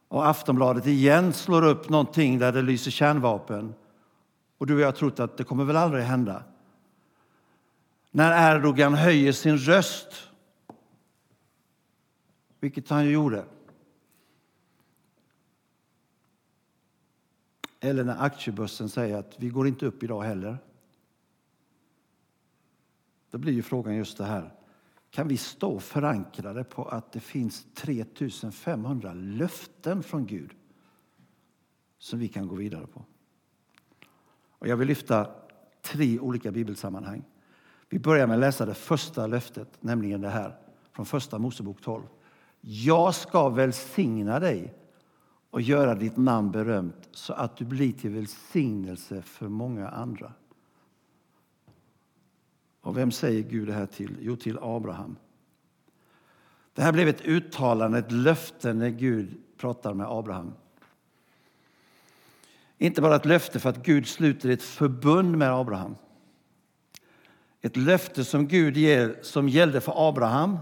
och 0.09 0.29
Aftonbladet 0.29 0.87
igen 0.87 1.33
slår 1.33 1.65
upp 1.65 1.89
någonting 1.89 2.39
där 2.39 2.53
det 2.53 2.63
lyser 2.63 2.91
kärnvapen 2.91 3.75
och 4.59 4.67
du 4.67 4.75
och 4.75 4.81
jag 4.81 4.87
har 4.87 4.93
trott 4.93 5.21
att 5.21 5.37
det 5.37 5.45
kommer 5.45 5.65
väl 5.65 5.77
aldrig 5.77 6.05
hända. 6.05 6.43
När 8.11 8.57
Erdogan 8.57 8.95
höjer 8.95 9.33
sin 9.33 9.59
röst, 9.59 10.31
vilket 12.61 12.91
han 12.91 13.05
ju 13.05 13.11
gjorde 13.11 13.45
Eller 17.87 18.05
när 18.05 18.23
aktiebörsen 18.23 18.89
säger 18.89 19.17
att 19.17 19.35
vi 19.39 19.49
går 19.49 19.69
inte 19.69 19.87
upp 19.87 20.03
idag 20.03 20.23
heller. 20.23 20.59
Då 23.31 23.39
blir 23.39 23.53
ju 23.53 23.63
frågan 23.63 23.97
just 23.97 24.19
det 24.19 24.25
här. 24.25 24.55
Kan 25.11 25.29
vi 25.29 25.37
stå 25.37 25.81
förankrade 25.81 26.65
på 26.65 26.85
att 26.85 27.13
det 27.13 27.21
finns 27.21 27.67
3500 27.75 29.15
löften 29.15 30.03
från 30.03 30.27
Gud 30.27 30.51
som 31.99 32.19
vi 32.19 32.29
kan 32.29 32.49
gå 32.49 32.55
vidare 32.55 32.87
på? 32.87 33.05
Och 34.49 34.69
jag 34.69 34.77
vill 34.77 34.89
lyfta 34.89 35.31
tre 35.83 36.19
olika 36.19 36.51
bibelsammanhang. 36.51 37.25
Vi 37.89 37.99
börjar 37.99 38.27
med 38.27 38.35
att 38.35 38.41
läsa 38.41 38.67
det 38.67 38.75
första 38.75 39.27
löftet, 39.27 39.69
nämligen 39.81 40.21
det 40.21 40.31
här 40.31 40.57
från 40.93 41.07
första 41.07 41.39
Mosebok 41.39 41.81
12. 41.81 42.03
Jag 42.61 43.15
ska 43.15 43.49
välsigna 43.49 44.41
dig 44.41 44.75
och 45.57 45.63
göra 45.63 45.95
ditt 45.95 46.17
namn 46.17 46.51
berömt 46.51 47.09
så 47.13 47.33
att 47.33 47.57
du 47.57 47.65
blir 47.65 47.93
till 47.93 48.11
välsignelse 48.11 49.23
för 49.23 49.49
många 49.49 49.89
andra. 49.89 50.33
Och 52.81 52.97
vem 52.97 53.11
säger 53.11 53.43
Gud 53.43 53.69
det 53.69 53.73
här 53.73 53.87
till? 53.87 54.17
Jo, 54.21 54.37
till 54.37 54.59
Abraham. 54.63 55.17
Det 56.73 56.83
här 56.83 56.93
blev 56.93 57.09
ett 57.09 57.21
uttalande, 57.21 57.99
ett 57.99 58.13
löfte 58.13 58.73
när 58.73 58.89
Gud 58.89 59.41
pratar 59.57 59.95
med 59.95 60.07
Abraham. 60.07 60.53
Inte 62.79 63.03
bara 63.03 63.17
ett 63.17 63.27
löfte 63.27 63.61
för 63.61 63.71
att 63.71 63.85
Gud 63.85 64.07
sluter 64.07 64.49
ett 64.49 64.63
förbund 64.63 65.39
med 65.39 65.53
Abraham. 65.53 65.95
Ett 67.61 67.77
löfte 67.77 68.25
som 68.25 68.49
Gud 68.49 68.77
ger 68.77 69.19
som 69.23 69.49
gällde 69.49 69.81
för 69.81 70.09
Abraham 70.09 70.59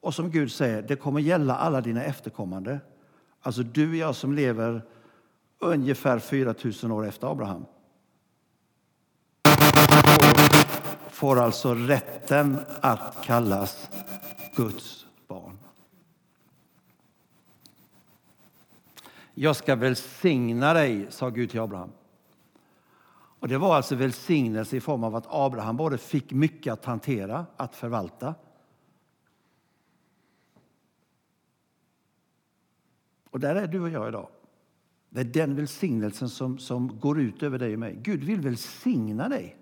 och 0.00 0.14
som 0.14 0.30
Gud 0.30 0.52
säger, 0.52 0.82
det 0.82 0.96
kommer 0.96 1.20
gälla 1.20 1.56
alla 1.56 1.80
dina 1.80 2.04
efterkommande. 2.04 2.80
Alltså 3.44 3.62
du 3.62 3.88
och 3.88 3.96
jag 3.96 4.14
som 4.14 4.34
lever 4.34 4.82
ungefär 5.58 6.18
4 6.18 6.54
000 6.82 6.92
år 6.92 7.06
efter 7.06 7.26
Abraham. 7.26 7.64
Får 11.08 11.40
alltså 11.40 11.74
rätten 11.74 12.58
att 12.80 13.24
kallas 13.24 13.90
Guds 14.56 15.06
barn. 15.28 15.58
Jag 19.34 19.56
ska 19.56 19.76
välsigna 19.76 20.74
dig, 20.74 21.06
sa 21.10 21.28
Gud 21.30 21.50
till 21.50 21.60
Abraham. 21.60 21.90
Och 23.40 23.48
Det 23.48 23.58
var 23.58 23.76
alltså 23.76 23.94
välsignelse 23.94 24.76
i 24.76 24.80
form 24.80 25.04
av 25.04 25.16
att 25.16 25.26
Abraham 25.28 25.76
både 25.76 25.98
fick 25.98 26.32
mycket 26.32 26.72
att 26.72 26.84
hantera, 26.84 27.46
att 27.56 27.76
förvalta 27.76 28.34
Och 33.34 33.40
där 33.40 33.54
är 33.54 33.66
du 33.66 33.80
och 33.80 33.90
jag 33.90 34.08
idag. 34.08 34.28
Det 35.10 35.20
är 35.20 35.24
den 35.24 35.54
välsignelsen 35.54 36.28
som, 36.28 36.58
som 36.58 37.00
går 37.00 37.20
ut 37.20 37.42
över 37.42 37.58
dig 37.58 37.72
och 37.72 37.78
mig. 37.78 37.98
Gud 38.02 38.24
vill 38.24 38.40
välsigna 38.40 39.28
dig. 39.28 39.56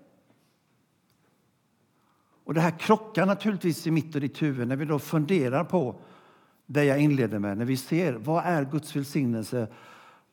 Och 2.43 2.53
Det 2.53 2.61
här 2.61 2.79
krockar 2.79 3.25
naturligtvis 3.25 3.87
i 3.87 3.91
mitt 3.91 4.15
och 4.15 4.21
ditt 4.21 4.41
huvud 4.41 4.67
när 4.67 4.75
vi 4.75 4.85
då 4.85 4.99
funderar 4.99 5.63
på 5.63 5.95
det 6.65 6.83
jag 6.83 7.01
inledde 7.01 7.39
med. 7.39 7.57
När 7.57 7.65
vi 7.65 7.77
ser 7.77 8.13
vad 8.13 8.45
är 8.45 8.65
Guds 8.65 8.95
välsignelse 8.95 9.67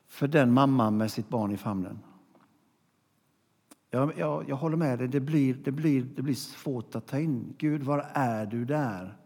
för 0.08 0.28
den 0.28 0.52
mamman 0.52 0.96
med 0.96 1.10
sitt 1.10 1.28
barn 1.28 1.50
i 1.50 1.56
famnen. 1.56 1.98
Jag, 3.90 4.18
jag, 4.18 4.48
jag 4.48 4.56
håller 4.56 4.76
med 4.76 4.98
dig, 4.98 5.08
det 5.08 5.20
blir, 5.20 5.54
det, 5.54 5.72
blir, 5.72 6.02
det 6.02 6.22
blir 6.22 6.34
svårt 6.34 6.94
att 6.94 7.06
ta 7.06 7.18
in. 7.18 7.54
Gud, 7.58 7.82
var 7.82 8.06
är 8.12 8.46
du 8.46 8.64
där? 8.64 9.19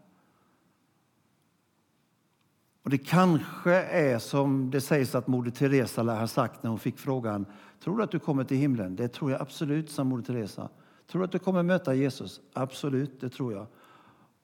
Och 2.85 2.91
Det 2.91 2.97
kanske 2.97 3.71
är 3.83 4.19
som 4.19 4.71
det 4.71 4.81
sägs 4.81 5.15
att 5.15 5.27
Moder 5.27 5.51
Teresa 5.51 6.03
lär 6.03 6.19
ha 6.19 6.27
sagt 6.27 6.63
när 6.63 6.69
hon 6.69 6.79
fick 6.79 6.97
frågan 6.97 7.45
Tror 7.79 7.97
du 7.97 8.03
att 8.03 8.11
du 8.11 8.19
kommer 8.19 8.43
till 8.43 8.57
himlen? 8.57 8.95
Det 8.95 9.07
tror 9.07 9.31
jag 9.31 9.41
absolut, 9.41 9.89
sa 9.89 10.03
Moder 10.03 10.23
Teresa. 10.23 10.69
Tror 11.07 11.19
du 11.19 11.25
att 11.25 11.31
du 11.31 11.39
kommer 11.39 11.63
möta 11.63 11.93
Jesus? 11.93 12.41
Absolut, 12.53 13.21
det 13.21 13.29
tror 13.29 13.53
jag. 13.53 13.67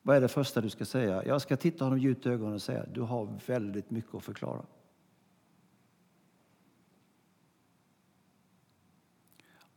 Vad 0.02 0.16
är 0.16 0.20
det 0.20 0.28
första 0.28 0.60
du 0.60 0.70
ska 0.70 0.84
säga? 0.84 1.24
Jag 1.24 1.42
ska 1.42 1.56
titta 1.56 1.84
honom 1.84 1.98
djupt 1.98 2.26
i 2.26 2.28
ögonen 2.28 2.54
och 2.54 2.62
säga 2.62 2.86
du 2.94 3.00
har 3.00 3.38
väldigt 3.46 3.90
mycket 3.90 4.14
att 4.14 4.24
förklara. 4.24 4.62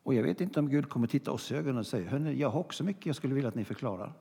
Och 0.03 0.13
jag 0.13 0.23
vet 0.23 0.41
inte 0.41 0.59
om 0.59 0.69
Gud 0.69 0.89
kommer 0.89 1.07
titta 1.07 1.31
oss 1.31 1.51
i 1.51 1.55
ögonen 1.55 1.77
och 1.77 1.87
säga 1.87 2.09
hörni, 2.09 2.39
jag 2.39 2.49
har 2.49 2.59
också 2.59 2.83
mycket 2.83 3.05
jag 3.05 3.15
skulle 3.15 3.33
vilja 3.33 3.47
att 3.49 3.55
ni 3.55 3.65
förklarar. 3.65 4.13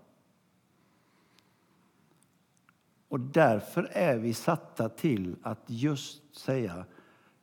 Och 3.15 3.21
därför 3.21 3.89
är 3.93 4.19
vi 4.19 4.35
satta 4.35 4.89
till 4.89 5.37
att 5.43 5.63
just 5.67 6.37
säga 6.37 6.85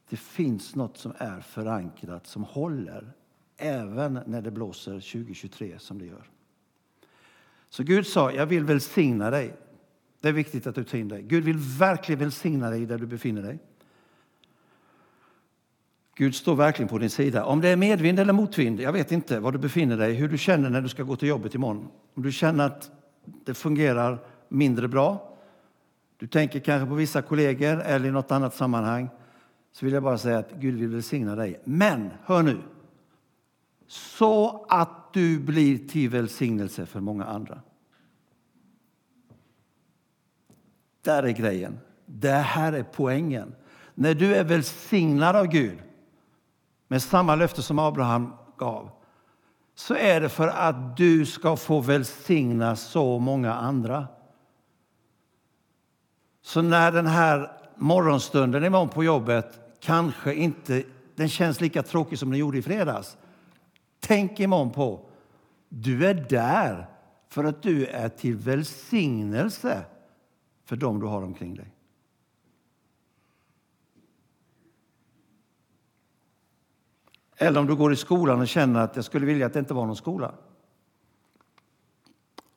det 0.10 0.16
finns 0.16 0.76
något 0.76 0.98
som 0.98 1.14
är 1.18 1.40
förankrat, 1.42 2.28
som 2.28 2.44
håller 2.44 3.14
även 3.58 4.20
när 4.26 4.42
det 4.42 4.52
blåser 4.52 4.92
2023 4.92 5.80
som 5.80 6.00
det 6.00 6.06
gör. 6.06 6.30
Så 7.70 7.84
Gud 7.84 8.08
sa, 8.08 8.32
jag 8.32 8.46
vill 8.46 8.64
välsigna 8.64 9.30
dig. 9.30 9.54
Det 10.22 10.28
är 10.28 10.34
viktigt 10.34 10.68
att 10.68 10.76
du 10.76 10.84
tar 10.84 10.98
in 10.98 11.08
dig. 11.08 11.22
Gud 11.22 11.44
vill 11.44 11.58
verkligen 11.58 12.20
välsigna 12.20 12.70
dig 12.70 12.86
där 12.86 12.98
du 12.98 13.06
befinner 13.06 13.42
dig. 13.42 13.60
Gud 16.16 16.36
står 16.36 16.56
verkligen 16.56 16.90
på 16.90 16.98
din 16.98 17.10
sida. 17.10 17.46
Om 17.46 17.62
det 17.62 17.70
är 17.70 17.76
medvind 17.76 18.20
eller 18.20 18.34
motvind, 18.34 18.80
jag 18.80 18.94
vet 18.94 19.12
inte 19.12 19.40
var 19.40 19.52
du 19.52 19.60
befinner 19.60 19.98
dig, 19.98 20.14
hur 20.14 20.28
du 20.28 20.38
känner 20.38 20.70
när 20.70 20.82
du 20.82 20.90
ska 20.90 21.04
gå 21.04 21.16
till 21.16 21.28
jobbet 21.28 21.56
imorgon. 21.56 21.88
Om 22.14 22.24
du 22.24 22.32
känner 22.32 22.66
att 22.66 22.92
det 23.46 23.54
fungerar 23.54 24.20
mindre 24.50 24.88
bra, 24.88 25.31
du 26.22 26.28
tänker 26.28 26.60
kanske 26.60 26.88
på 26.88 26.96
vissa 26.96 27.22
kollegor 27.22 27.82
eller 27.82 28.10
i 28.10 28.12
något 28.12 28.32
annat 28.32 28.56
sammanhang, 28.56 29.10
så 29.72 29.86
vill 29.86 29.94
jag 29.94 30.04
bara 30.04 30.18
säga 30.18 30.40
att 30.40 30.52
Gud 30.52 30.76
vill 30.76 30.90
välsigna 30.90 31.36
dig. 31.36 31.62
Men, 31.64 32.10
hör 32.26 32.44
nu, 32.44 32.62
så 33.88 34.66
att 34.70 35.14
du 35.14 35.40
blir 35.40 35.88
till 35.88 36.10
välsignelse 36.10 36.86
för 36.86 37.00
många 37.00 37.26
andra. 37.26 37.62
Där 41.02 41.24
är 41.24 41.32
grejen. 41.32 41.80
Det 42.06 42.32
här 42.32 42.74
är 42.74 42.84
poängen. 42.84 43.56
När 43.96 44.14
du 44.14 44.36
är 44.36 44.44
välsignad 44.44 45.36
av 45.36 45.48
Gud 45.48 45.80
med 46.88 47.02
samma 47.04 47.36
löfte 47.36 47.62
som 47.62 47.80
Abraham 47.80 48.34
gav 48.58 48.90
så 49.76 49.96
är 49.96 50.22
det 50.22 50.30
för 50.30 50.48
att 50.48 50.98
du 50.98 51.26
ska 51.26 51.56
få 51.56 51.80
välsigna 51.80 52.76
så 52.76 53.20
många 53.20 53.54
andra. 53.54 54.08
Så 56.42 56.62
när 56.62 56.92
den 56.92 57.08
här 57.08 57.52
morgonstunden 57.76 58.64
imorgon 58.64 58.90
på 58.90 59.04
jobbet 59.04 59.60
kanske 59.80 60.34
inte 60.34 60.84
den 61.16 61.30
känns 61.30 61.62
lika 61.62 61.84
tråkig 61.84 62.20
som 62.20 62.30
den 62.30 62.40
gjorde 62.40 62.58
i 62.58 62.62
fredags 62.62 63.18
Tänk 64.00 64.40
imorgon 64.40 64.72
på 64.72 65.06
du 65.70 66.08
är 66.08 66.14
där 66.14 66.88
för 67.28 67.44
att 67.44 67.62
du 67.62 67.86
är 67.86 68.10
till 68.10 68.36
välsignelse 68.36 69.86
för 70.66 70.76
dem 70.76 71.00
du 71.00 71.06
har 71.06 71.22
omkring 71.22 71.56
dig. 71.56 71.74
Eller 77.36 77.60
om 77.60 77.68
du 77.68 77.76
går 77.76 77.94
i 77.94 77.96
skolan 77.96 78.40
och 78.40 78.48
känner 78.48 78.80
att 78.80 78.96
jag 78.96 79.06
skulle 79.06 79.26
vilja 79.26 79.46
att 79.46 79.54
det 79.54 79.60
inte 79.60 79.74
var 79.74 79.86
någon 79.86 79.96
skola. 79.96 80.36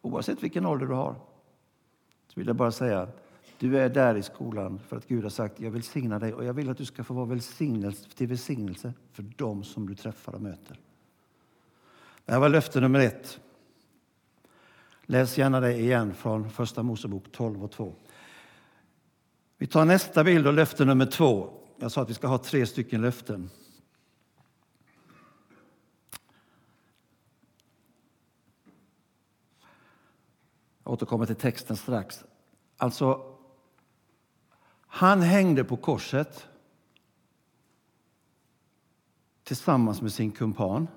Oavsett 0.02 0.42
vilken 0.42 0.66
ålder 0.66 0.86
du 0.86 0.94
har 0.94 1.14
så 2.28 2.40
vill 2.40 2.46
jag 2.46 2.56
bara 2.56 2.72
säga 2.72 3.00
att 3.02 3.23
du 3.64 3.78
är 3.78 3.88
där 3.88 4.16
i 4.16 4.22
skolan 4.22 4.78
för 4.78 4.96
att 4.96 5.08
Gud 5.08 5.22
har 5.22 5.30
sagt 5.30 5.60
jag 5.60 5.70
välsignar 5.70 6.20
dig 6.20 6.34
och 6.34 6.44
jag 6.44 6.54
vill 6.54 6.70
att 6.70 6.78
du 6.78 6.84
ska 6.84 7.04
få 7.04 7.14
vara 7.14 7.26
välsignelse, 7.26 8.08
till 8.14 8.26
välsignelse 8.26 8.92
för 9.12 9.22
dem 9.22 9.64
som 9.64 9.88
du 9.88 9.94
träffar 9.94 10.34
och 10.34 10.42
möter. 10.42 10.80
Det 12.24 12.32
här 12.32 12.40
var 12.40 12.48
löfte 12.48 12.80
nummer 12.80 13.00
ett. 13.00 13.40
Läs 15.02 15.38
gärna 15.38 15.60
det 15.60 15.74
igen 15.78 16.14
från 16.14 16.50
Första 16.50 16.82
Mosebok 16.82 17.32
12 17.32 17.64
och 17.64 17.70
2. 17.70 17.94
Vi 19.58 19.66
tar 19.66 19.84
nästa 19.84 20.24
bild 20.24 20.46
och 20.46 20.52
löfte 20.52 20.84
nummer 20.84 21.06
två. 21.06 21.50
Jag 21.78 21.92
sa 21.92 22.02
att 22.02 22.10
vi 22.10 22.14
ska 22.14 22.26
ha 22.26 22.38
tre 22.38 22.66
stycken 22.66 23.00
löften. 23.00 23.50
Jag 30.84 30.92
återkommer 30.92 31.26
till 31.26 31.36
texten 31.36 31.76
strax. 31.76 32.24
Alltså, 32.76 33.33
han 34.94 35.22
hängde 35.22 35.64
på 35.64 35.76
korset 35.76 36.48
tillsammans 39.44 40.02
med 40.02 40.12
sin 40.12 40.30
kumpan. 40.32 40.88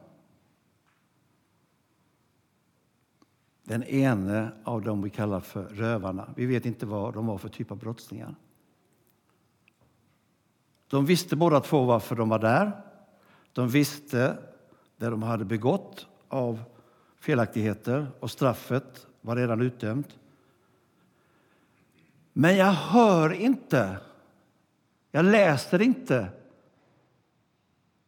Den 3.63 3.83
ene 3.83 4.51
av 4.63 4.81
dem 4.81 5.01
vi 5.01 5.09
kallar 5.09 5.39
för 5.39 5.63
rövarna. 5.63 6.33
Vi 6.35 6.45
vet 6.45 6.65
inte 6.65 6.85
vad 6.85 7.13
de 7.13 7.27
var 7.27 7.37
för 7.37 7.49
typ 7.49 7.71
av 7.71 7.77
brottslingar. 7.77 8.35
De 10.87 11.05
visste 11.05 11.35
båda 11.35 11.59
två 11.59 11.85
varför 11.85 12.15
de 12.15 12.29
var 12.29 12.39
där. 12.39 12.71
De 13.53 13.69
visste 13.69 14.37
det 14.97 15.09
de 15.09 15.23
hade 15.23 15.45
begått 15.45 16.07
av 16.27 16.63
felaktigheter 17.19 18.07
och 18.19 18.31
straffet 18.31 19.07
var 19.21 19.35
redan 19.35 19.61
utdömt. 19.61 20.17
Men 22.39 22.57
jag 22.57 22.71
hör 22.71 23.33
inte, 23.33 23.97
jag 25.11 25.25
läser 25.25 25.81
inte 25.81 26.27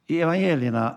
i 0.08 0.22
evangelierna. 0.22 0.96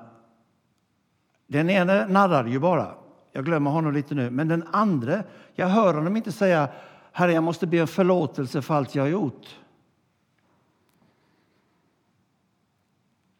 Den 1.47 1.71
ene 1.71 2.07
narrar 2.07 2.47
ju 2.47 2.59
bara. 2.59 2.95
Jag 3.33 3.45
glömmer 3.45 3.71
honom 3.71 3.93
lite 3.93 4.15
nu. 4.15 4.31
Men 4.31 4.49
den 4.49 4.69
andra, 4.73 5.23
jag 5.55 5.67
hör 5.67 5.95
honom 5.95 6.17
inte 6.17 6.33
säga 6.33 6.69
Herre, 7.13 7.33
jag 7.33 7.45
måste 7.45 7.67
be 7.67 7.81
om 7.81 7.87
förlåtelse 7.87 8.63
för 8.63 8.75
allt 8.75 8.95
jag 8.95 9.03
har 9.03 9.09
gjort. 9.09 9.61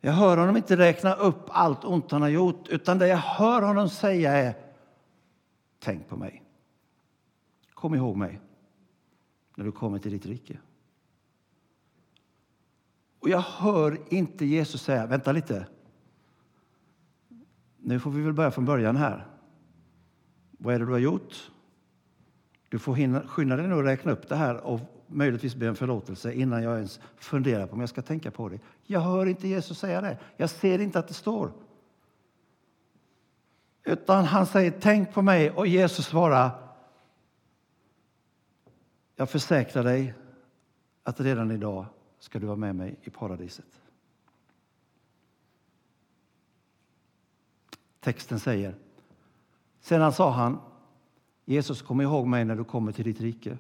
Jag 0.01 0.13
hör 0.13 0.37
honom 0.37 0.57
inte 0.57 0.77
räkna 0.77 1.15
upp 1.15 1.47
allt 1.49 1.85
ont 1.85 2.11
han 2.11 2.23
har 2.23 2.29
gjort, 2.29 2.69
utan 2.69 2.99
det 2.99 3.09
jag 3.09 3.17
hör 3.17 3.63
honom 3.63 3.89
säga 3.89 4.33
är 4.33 4.55
Tänk 5.79 6.09
på 6.09 6.17
mig. 6.17 6.43
Kom 7.75 7.95
ihåg 7.95 8.17
mig 8.17 8.41
när 9.57 9.65
du 9.65 9.73
kommer 9.73 9.99
till 9.99 10.13
ditt 10.13 10.27
rike. 10.27 10.59
Och 13.21 13.29
jag 13.29 13.41
hör 13.41 13.99
inte 14.09 14.45
Jesus 14.47 14.83
säga, 14.83 15.07
vänta 15.07 15.33
lite. 15.33 15.67
Nu 17.79 18.01
får 18.01 18.11
vi 18.11 18.23
väl 18.23 18.33
börja 18.33 18.51
från 18.51 18.65
början 18.65 18.97
här. 18.97 19.27
Vad 20.51 20.75
är 20.75 20.79
det 20.79 20.85
du 20.85 20.93
har 20.93 20.99
gjort? 20.99 21.51
Du 22.69 22.79
får 22.79 22.95
hinna, 22.95 23.21
skynda 23.21 23.57
dig 23.57 23.69
nu 23.69 23.79
att 23.79 23.85
räkna 23.85 24.13
upp 24.13 24.29
det 24.29 24.37
här 24.37 24.57
och 24.67 24.81
möjligtvis 25.07 25.55
be 25.55 25.69
om 25.69 25.77
förlåtelse 25.77 26.33
innan 26.33 26.63
jag 26.63 26.77
ens 26.77 27.01
funderar 27.17 27.67
på 27.67 27.75
om 27.75 27.81
jag 27.81 27.89
ska 27.89 28.03
tänka 28.03 28.31
på 28.31 28.49
det. 28.49 28.59
Jag 28.85 29.01
hör 29.01 29.27
inte 29.27 29.49
Jesus 29.49 29.79
säga 29.79 30.01
det. 30.01 30.19
Jag 30.37 30.51
ser 30.51 30.79
inte 30.79 30.99
att 30.99 31.09
det 31.09 31.15
står. 31.15 31.53
Utan 33.85 34.25
han 34.25 34.47
säger 34.47 34.71
tänk 34.81 35.13
på 35.13 35.23
mig 35.23 35.51
och 35.51 35.67
Jesus 35.67 36.07
svarar 36.07 36.51
jag 39.17 39.31
försäkrar 39.31 39.85
dig 39.85 40.15
att 41.03 41.21
redan 41.21 41.51
idag 41.51 41.87
ska 42.19 42.39
du 42.39 42.47
vara 42.47 42.57
med 42.57 42.77
mig 42.77 42.97
i 43.03 43.11
paradiset. 43.11 43.81
Texten 48.01 48.41
säger 48.41 48.75
sedan 49.81 50.13
sa 50.13 50.31
han, 50.31 50.61
Jesus 51.45 51.83
kom 51.83 52.01
ihåg 52.01 52.27
mig 52.27 52.45
när 52.45 52.57
du 52.57 52.65
kommer 52.65 52.93
till 52.93 53.05
ditt 53.05 53.21
rike. 53.21 53.59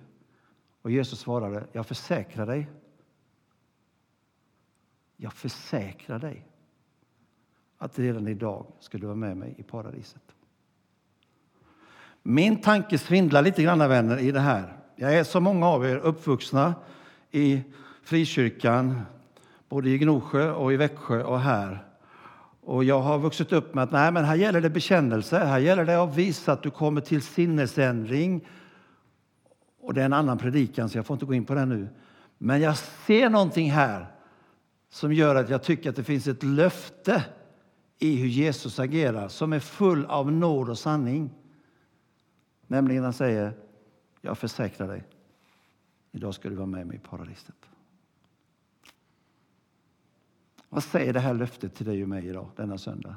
Och 0.82 0.90
Jesus 0.90 1.18
svarade, 1.18 1.66
jag 1.72 1.86
försäkrar 1.86 2.46
dig. 2.46 2.70
Jag 5.16 5.32
försäkrar 5.32 6.18
dig 6.18 6.46
att 7.78 7.98
redan 7.98 8.28
idag 8.28 8.66
ska 8.80 8.98
du 8.98 9.06
vara 9.06 9.16
med 9.16 9.36
mig 9.36 9.54
i 9.58 9.62
paradiset. 9.62 10.22
Min 12.22 12.60
tanke 12.60 12.98
svindlar 12.98 13.42
lite 13.42 13.62
grann 13.62 13.78
vänner 13.78 14.18
i 14.18 14.30
det 14.30 14.40
här. 14.40 14.81
Jag 14.96 15.14
är 15.14 15.24
som 15.24 15.42
många 15.42 15.68
av 15.68 15.86
er 15.86 15.96
uppvuxna 15.96 16.74
i 17.30 17.62
frikyrkan, 18.04 19.02
både 19.68 19.88
i 19.88 19.98
Gnosjö 19.98 20.52
och 20.52 20.72
i 20.72 20.76
Växjö 20.76 21.22
och 21.22 21.40
här. 21.40 21.84
Och 22.60 22.84
jag 22.84 23.00
har 23.00 23.18
vuxit 23.18 23.52
upp 23.52 23.74
med 23.74 23.84
att 23.84 23.92
nej, 23.92 24.12
men 24.12 24.24
här 24.24 24.34
gäller 24.34 24.60
det 24.60 24.70
bekännelse. 24.70 25.38
Här 25.38 25.58
gäller 25.58 25.84
det 25.84 26.02
att 26.02 26.16
visa 26.16 26.52
att 26.52 26.62
du 26.62 26.70
kommer 26.70 27.00
till 27.00 27.22
sinnesändring. 27.22 28.48
Och 29.80 29.94
det 29.94 30.00
är 30.00 30.04
en 30.04 30.12
annan 30.12 30.38
predikan, 30.38 30.88
så 30.88 30.98
jag 30.98 31.06
får 31.06 31.14
inte 31.14 31.26
gå 31.26 31.34
in 31.34 31.44
på 31.44 31.54
den 31.54 31.68
nu. 31.68 31.88
Men 32.38 32.60
jag 32.60 32.76
ser 32.76 33.30
någonting 33.30 33.70
här 33.70 34.06
som 34.90 35.12
gör 35.12 35.34
att 35.34 35.50
jag 35.50 35.62
tycker 35.62 35.90
att 35.90 35.96
det 35.96 36.04
finns 36.04 36.26
ett 36.26 36.42
löfte 36.42 37.24
i 37.98 38.16
hur 38.16 38.28
Jesus 38.28 38.78
agerar 38.78 39.28
som 39.28 39.52
är 39.52 39.60
full 39.60 40.06
av 40.06 40.32
nåd 40.32 40.70
och 40.70 40.78
sanning. 40.78 41.30
Nämligen 42.66 43.04
han 43.04 43.12
säger, 43.12 43.52
jag 44.24 44.38
försäkrar 44.38 44.88
dig, 44.88 45.04
idag 46.12 46.34
ska 46.34 46.48
du 46.48 46.54
vara 46.54 46.66
med 46.66 46.86
mig 46.86 46.96
i 46.96 47.00
paradiset. 47.00 47.68
Vad 50.68 50.84
säger 50.84 51.12
det 51.12 51.20
här 51.20 51.34
löftet 51.34 51.74
till 51.74 51.86
dig 51.86 52.02
och 52.02 52.08
mig 52.08 52.26
idag, 52.26 52.50
denna 52.56 52.78
söndag? 52.78 53.16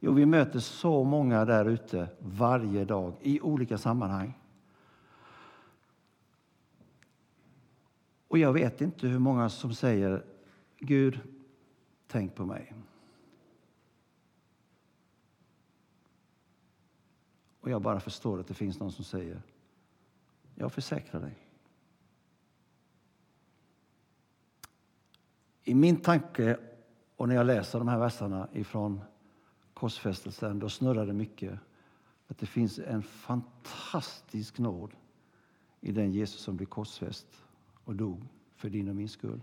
Jo, 0.00 0.12
vi 0.12 0.26
möter 0.26 0.58
så 0.58 1.04
många 1.04 1.44
där 1.44 1.64
ute 1.64 2.08
varje 2.18 2.84
dag 2.84 3.14
i 3.20 3.40
olika 3.40 3.78
sammanhang. 3.78 4.38
Och 8.28 8.38
jag 8.38 8.52
vet 8.52 8.80
inte 8.80 9.06
hur 9.06 9.18
många 9.18 9.48
som 9.48 9.74
säger 9.74 10.24
Gud, 10.78 11.20
tänk 12.06 12.34
på 12.34 12.46
mig. 12.46 12.74
Och 17.60 17.70
jag 17.70 17.82
bara 17.82 18.00
förstår 18.00 18.40
att 18.40 18.46
det 18.46 18.54
finns 18.54 18.80
någon 18.80 18.92
som 18.92 19.04
säger 19.04 19.42
jag 20.58 20.72
försäkrar 20.72 21.20
dig. 21.20 21.34
I 25.64 25.74
min 25.74 25.96
tanke 25.96 26.58
och 27.16 27.28
när 27.28 27.34
jag 27.34 27.46
läser 27.46 27.78
de 27.78 27.88
här 27.88 27.98
verserna 27.98 28.48
ifrån 28.52 29.00
korsfästelsen, 29.74 30.58
då 30.58 30.68
snurrar 30.68 31.06
det 31.06 31.12
mycket. 31.12 31.58
Att 32.26 32.38
det 32.38 32.46
finns 32.46 32.78
en 32.78 33.02
fantastisk 33.02 34.58
nåd 34.58 34.90
i 35.80 35.92
den 35.92 36.12
Jesus 36.12 36.40
som 36.40 36.56
blev 36.56 36.66
korsfäst 36.66 37.26
och 37.84 37.96
dog 37.96 38.28
för 38.56 38.70
din 38.70 38.88
och 38.88 38.96
min 38.96 39.08
skull. 39.08 39.40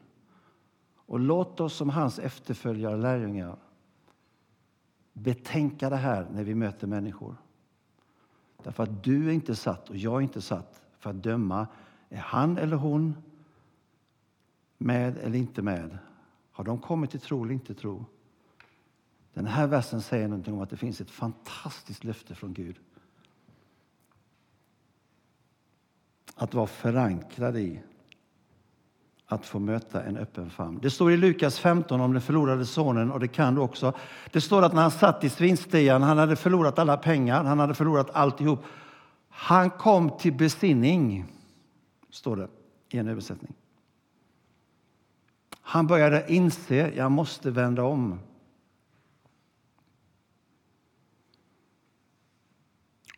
Och 0.95 1.19
låt 1.19 1.60
oss 1.60 1.73
som 1.73 1.89
hans 1.89 2.19
efterföljare, 2.19 2.97
lärjungar, 2.97 3.58
betänka 5.13 5.89
det 5.89 5.95
här 5.95 6.28
när 6.32 6.43
vi 6.43 6.56
möter 6.56 6.88
människor. 6.88 7.36
Därför 8.63 8.84
att 8.84 9.04
du 9.04 9.30
är 9.30 9.34
inte 9.34 9.56
satt 9.56 9.89
och 9.89 9.97
jag 9.97 10.17
är 10.17 10.21
inte 10.21 10.41
satt 10.41 10.84
för 10.99 11.10
att 11.10 11.23
döma. 11.23 11.67
Är 12.10 12.17
han 12.17 12.58
eller 12.58 12.77
hon 12.77 13.15
med 14.77 15.17
eller 15.17 15.38
inte 15.38 15.62
med? 15.62 15.97
Har 16.51 16.63
de 16.63 16.79
kommit 16.79 17.12
till 17.12 17.19
tro 17.19 17.43
eller 17.43 17.53
inte 17.53 17.73
tro? 17.73 18.05
Den 19.34 19.47
här 19.47 19.67
versen 19.67 20.01
säger 20.01 20.27
någonting 20.27 20.53
om 20.53 20.62
att 20.62 20.69
det 20.69 20.77
finns 20.77 21.01
ett 21.01 21.12
fantastiskt 21.12 22.03
löfte 22.03 22.36
från 22.36 22.53
Gud. 22.53 22.75
Att 26.36 26.53
vara 26.53 26.67
förankrad 26.67 27.58
i 27.58 27.81
att 29.27 29.45
få 29.45 29.60
möta 29.60 30.03
en 30.03 30.17
öppen 30.17 30.49
famn. 30.49 30.79
Det 30.81 30.89
står 30.89 31.12
i 31.12 31.17
Lukas 31.17 31.60
15 31.60 32.01
om 32.01 32.13
den 32.13 32.21
förlorade 32.21 32.65
sonen 32.65 33.12
och 33.12 33.19
det 33.19 33.27
kan 33.27 33.55
du 33.55 33.62
också. 33.62 33.93
Det 34.31 34.41
står 34.41 34.62
att 34.63 34.73
när 34.73 34.81
han 34.81 34.91
satt 34.91 35.23
i 35.23 35.29
svinstian, 35.29 36.03
han 36.03 36.17
hade 36.17 36.36
förlorat 36.36 36.79
alla 36.79 36.97
pengar, 36.97 37.43
han 37.43 37.60
hade 37.60 37.73
förlorat 37.73 38.10
alltihop. 38.13 38.63
Han 39.37 39.69
kom 39.69 40.17
till 40.17 40.33
besinning, 40.33 41.25
står 42.09 42.35
det 42.35 42.47
i 42.89 42.97
en 42.97 43.07
översättning. 43.07 43.53
Han 45.61 45.87
började 45.87 46.33
inse, 46.33 46.91
jag 46.95 47.11
måste 47.11 47.51
vända 47.51 47.83
om. 47.83 48.19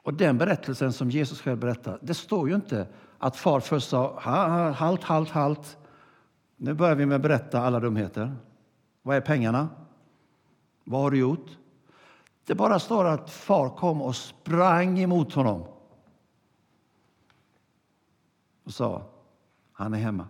Och 0.01 0.13
den 0.13 0.37
berättelsen 0.37 0.93
som 0.93 1.11
Jesus 1.11 1.41
själv 1.41 1.59
berättar, 1.59 1.99
det 2.01 2.13
står 2.13 2.49
ju 2.49 2.55
inte 2.55 2.87
att 3.17 3.35
far 3.37 3.59
först 3.59 3.89
sa 3.89 4.19
halt, 4.19 5.03
halt, 5.03 5.29
halt. 5.29 5.77
Nu 6.55 6.73
börjar 6.73 6.95
vi 6.95 7.05
med 7.05 7.15
att 7.15 7.21
berätta 7.21 7.61
alla 7.61 7.79
dumheter. 7.79 8.35
Vad 9.01 9.17
är 9.17 9.21
pengarna? 9.21 9.69
Vad 10.83 11.01
har 11.01 11.11
du 11.11 11.17
gjort? 11.17 11.57
Det 12.45 12.55
bara 12.55 12.79
står 12.79 13.05
att 13.05 13.29
far 13.29 13.69
kom 13.69 14.01
och 14.01 14.15
sprang 14.15 14.99
emot 14.99 15.33
honom 15.33 15.76
och 18.67 18.73
sa 18.73 19.01
han 19.73 19.93
är 19.93 19.97
hemma. 19.97 20.27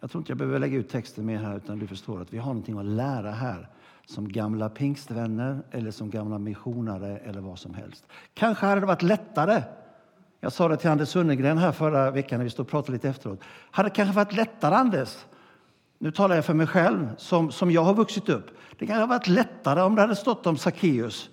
Jag 0.00 0.10
tror 0.10 0.20
inte 0.20 0.30
jag 0.30 0.38
behöver 0.38 0.58
lägga 0.58 0.78
ut 0.78 0.88
texten 0.88 1.26
mer 1.26 1.38
här, 1.38 1.56
utan 1.56 1.78
du 1.78 1.86
förstår 1.86 2.20
att 2.20 2.32
vi 2.32 2.38
har 2.38 2.46
någonting 2.46 2.78
att 2.78 2.84
lära 2.84 3.30
här 3.30 3.68
som 4.06 4.28
gamla 4.28 4.68
pingstvänner 4.68 5.62
eller 5.70 5.90
som 5.90 6.10
gamla 6.10 6.38
missionare 6.38 7.18
eller 7.18 7.40
vad 7.40 7.58
som 7.58 7.74
helst. 7.74 8.06
Kanske 8.34 8.66
hade 8.66 8.80
det 8.80 8.86
varit 8.86 9.02
lättare 9.02 9.62
jag 10.40 10.52
sa 10.52 10.68
det 10.68 10.76
till 10.76 10.90
Anders 10.90 11.08
Sundegren 11.08 11.58
här 11.58 11.72
förra 11.72 12.10
veckan 12.10 12.38
när 12.38 12.44
vi 12.44 12.50
stod 12.50 12.66
och 12.66 12.70
pratade 12.70 12.92
lite 12.92 13.08
efteråt. 13.08 13.40
Hade 13.70 13.88
det 13.88 13.94
kanske 13.94 14.14
varit 14.14 14.32
lättare, 14.32 14.74
Anders, 14.74 15.24
nu 15.98 16.10
talar 16.10 16.34
jag 16.34 16.44
för 16.44 16.54
mig 16.54 16.66
själv, 16.66 17.08
som, 17.16 17.50
som 17.52 17.70
jag 17.70 17.84
har 17.84 17.94
vuxit 17.94 18.28
upp. 18.28 18.46
Det 18.78 18.86
kanske 18.86 19.00
hade 19.00 19.06
varit 19.06 19.28
lättare 19.28 19.82
om 19.82 19.94
det 19.94 20.00
hade 20.00 20.16
stått 20.16 20.46
om 20.46 20.56
Sackeus. 20.56 21.30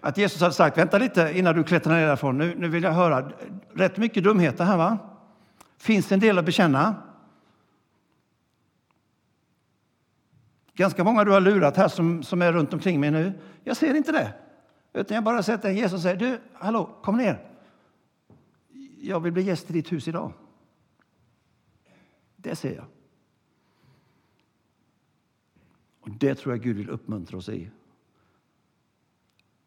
Att 0.00 0.18
Jesus 0.18 0.40
hade 0.40 0.54
sagt, 0.54 0.78
vänta 0.78 0.98
lite 0.98 1.32
innan 1.34 1.54
du 1.54 1.64
klättrar 1.64 1.94
ner 1.94 2.06
därifrån. 2.06 2.38
Nu, 2.38 2.54
nu 2.58 2.68
vill 2.68 2.82
jag 2.82 2.92
höra. 2.92 3.32
Rätt 3.74 3.96
mycket 3.96 4.24
dumheter 4.24 4.64
här, 4.64 4.76
va? 4.76 4.98
Finns 5.78 6.08
det 6.08 6.14
en 6.14 6.20
del 6.20 6.38
att 6.38 6.44
bekänna? 6.44 6.94
Ganska 10.74 11.04
många 11.04 11.24
du 11.24 11.30
har 11.30 11.40
lurat 11.40 11.76
här 11.76 11.88
som, 11.88 12.22
som 12.22 12.42
är 12.42 12.52
runt 12.52 12.72
omkring 12.72 13.00
mig 13.00 13.10
nu. 13.10 13.32
Jag 13.64 13.76
ser 13.76 13.94
inte 13.94 14.12
det. 14.12 14.32
Utan 14.92 15.14
jag 15.14 15.24
bara 15.24 15.42
sätter 15.42 15.70
Jesus 15.70 15.92
och 15.92 16.00
säger, 16.00 16.16
du, 16.16 16.40
hallå, 16.54 16.90
kom 17.02 17.16
ner 17.16 17.38
jag 19.06 19.20
vill 19.20 19.32
bli 19.32 19.42
gäst 19.42 19.70
i 19.70 19.72
ditt 19.72 19.92
hus 19.92 20.08
idag. 20.08 20.32
Det 22.36 22.56
ser 22.56 22.74
jag. 22.74 22.84
Och 26.00 26.10
Det 26.10 26.34
tror 26.34 26.54
jag 26.54 26.62
Gud 26.62 26.76
vill 26.76 26.90
uppmuntra 26.90 27.38
oss 27.38 27.48
i. 27.48 27.70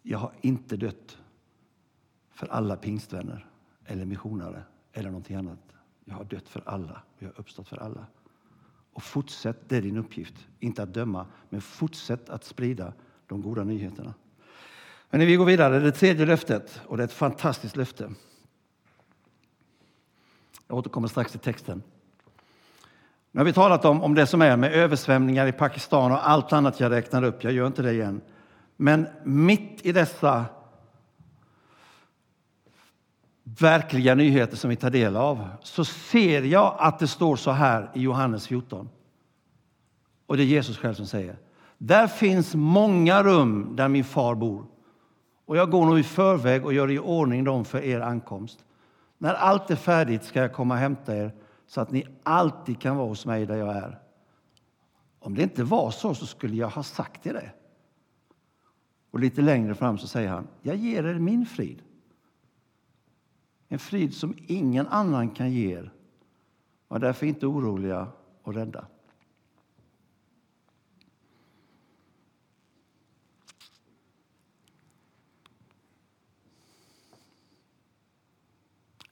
Jag 0.02 0.18
har 0.18 0.32
inte 0.42 0.78
dött 0.78 1.18
för 2.32 2.48
alla 2.48 2.76
pingstvänner 2.76 3.46
eller 3.86 4.06
missionare 4.06 4.64
eller 4.94 5.10
någonting 5.10 5.36
annat. 5.36 5.60
Jag 6.06 6.16
har 6.16 6.24
dött 6.24 6.50
för 6.50 6.64
alla 6.66 7.02
och 7.16 7.24
jag 7.24 7.28
har 7.28 7.40
uppstått 7.40 7.68
för 7.68 7.78
alla. 7.78 8.06
Och 8.94 9.04
fortsätt, 9.04 9.70
det 9.70 9.78
är 9.78 9.82
din 9.82 9.98
uppgift. 9.98 10.48
Inte 10.60 10.84
att 10.84 10.94
döma, 10.94 11.26
men 11.50 11.62
fortsätt 11.62 12.30
att 12.30 12.44
sprida 12.44 12.94
de 13.28 13.42
goda 13.42 13.64
nyheterna. 13.64 14.14
Men 15.10 15.20
vi 15.20 15.36
går 15.36 15.46
vidare, 15.46 15.80
det 15.80 15.92
tredje 15.92 16.26
löftet, 16.26 16.82
och 16.86 16.98
det 16.98 17.04
är 17.04 17.08
ett 17.08 17.14
fantastiskt 17.14 17.76
löfte. 17.76 18.12
Jag 20.68 20.78
återkommer 20.78 21.08
strax 21.08 21.32
till 21.32 21.40
texten. 21.40 21.84
Nu 23.32 23.40
har 23.40 23.46
vi 23.46 23.54
talat 23.54 23.86
om, 23.86 24.04
om 24.04 24.16
det 24.16 24.28
som 24.28 24.42
är 24.42 24.58
med 24.58 24.74
översvämningar 24.74 25.48
i 25.48 25.52
Pakistan 25.52 26.12
och 26.12 26.30
allt 26.30 26.54
annat 26.54 26.80
jag 26.80 26.92
räknar 26.92 27.24
upp. 27.24 27.44
Jag 27.44 27.54
gör 27.54 27.68
inte 27.68 27.82
det 27.82 27.94
igen. 27.94 28.22
Men 28.82 29.08
mitt 29.24 29.86
i 29.86 29.92
dessa 29.92 30.46
verkliga 33.44 34.16
nyheter 34.16 34.58
som 34.58 34.70
vi 34.70 34.76
tar 34.76 34.90
del 34.90 35.16
av 35.16 35.48
så 35.62 35.86
ser 35.86 36.42
jag 36.42 36.76
att 36.80 37.00
det 37.00 37.08
står 37.08 37.36
så 37.36 37.52
här 37.52 37.92
i 37.94 38.02
Johannes 38.02 38.48
14. 38.48 38.90
Och 40.26 40.38
det 40.38 40.44
är 40.44 40.46
Jesus 40.46 40.78
själv 40.78 40.94
som 40.94 41.06
säger. 41.06 41.38
Där 41.78 42.08
finns 42.08 42.56
många 42.56 43.24
rum 43.24 43.76
där 43.76 43.88
min 43.88 44.04
far 44.04 44.36
bor. 44.36 44.66
Och 45.46 45.58
jag 45.58 45.72
går 45.72 45.86
nog 45.86 46.00
i 46.00 46.04
förväg 46.04 46.66
och 46.66 46.74
gör 46.74 46.92
i 46.92 47.00
ordning 47.00 47.44
dem 47.44 47.66
för 47.66 47.82
er 47.82 48.00
ankomst. 48.00 48.66
När 49.18 49.34
allt 49.34 49.72
är 49.72 49.76
färdigt 49.76 50.24
ska 50.24 50.42
jag 50.42 50.54
komma 50.54 50.74
och 50.74 50.80
hämta 50.80 51.16
er 51.16 51.32
så 51.68 51.82
att 51.82 51.92
ni 51.92 52.06
alltid 52.24 52.82
kan 52.82 52.98
vara 52.98 53.08
hos 53.08 53.26
mig 53.26 53.46
där 53.46 53.58
jag 53.58 53.76
är. 53.76 54.00
Om 55.20 55.36
det 55.36 55.44
inte 55.44 55.64
var 55.64 55.92
så, 55.92 56.16
så 56.16 56.26
skulle 56.26 56.56
jag 56.56 56.70
ha 56.70 56.84
sagt 56.84 57.28
er 57.28 57.34
det. 57.34 57.52
Och 59.12 59.20
lite 59.20 59.42
längre 59.42 59.76
fram 59.76 59.98
så 59.98 60.08
säger 60.08 60.30
han, 60.30 60.48
jag 60.62 60.76
ger 60.76 61.04
er 61.04 61.20
min 61.20 61.46
frid. 61.46 61.82
En 63.68 63.80
frid 63.80 64.14
som 64.14 64.38
ingen 64.48 64.88
annan 64.88 65.30
kan 65.30 65.52
ge 65.52 65.78
er. 65.78 65.94
Var 66.88 67.00
därför 67.00 67.26
inte 67.26 67.48
oroliga 67.48 68.08
och 68.44 68.54
rädda. 68.54 68.88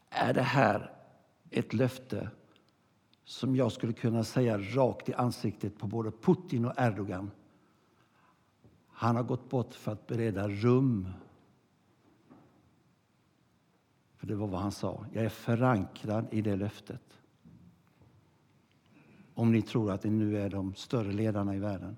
Är 0.09 0.33
det 0.33 0.41
här 0.41 0.91
ett 1.49 1.73
löfte 1.73 2.29
som 3.23 3.55
jag 3.55 3.71
skulle 3.71 3.93
kunna 3.93 4.23
säga 4.23 4.57
rakt 4.57 5.09
i 5.09 5.13
ansiktet 5.13 5.79
på 5.79 5.87
både 5.87 6.11
Putin 6.11 6.65
och 6.65 6.73
Erdogan? 6.77 7.31
Han 8.99 9.15
har 9.15 9.23
gått 9.23 9.49
bort 9.49 9.73
för 9.73 9.91
att 9.91 10.07
bereda 10.07 10.47
rum 10.47 11.07
för 14.15 14.27
det 14.27 14.35
var 14.35 14.47
vad 14.47 14.61
han 14.61 14.71
sa. 14.71 15.05
Jag 15.13 15.25
är 15.25 15.29
förankrad 15.29 16.25
i 16.31 16.41
det 16.41 16.55
löftet. 16.55 17.19
Om 19.33 19.51
ni 19.51 19.61
tror 19.61 19.91
att 19.91 20.03
ni 20.03 20.09
nu 20.09 20.41
är 20.41 20.49
de 20.49 20.75
större 20.75 21.11
ledarna 21.11 21.55
i 21.55 21.59
världen. 21.59 21.97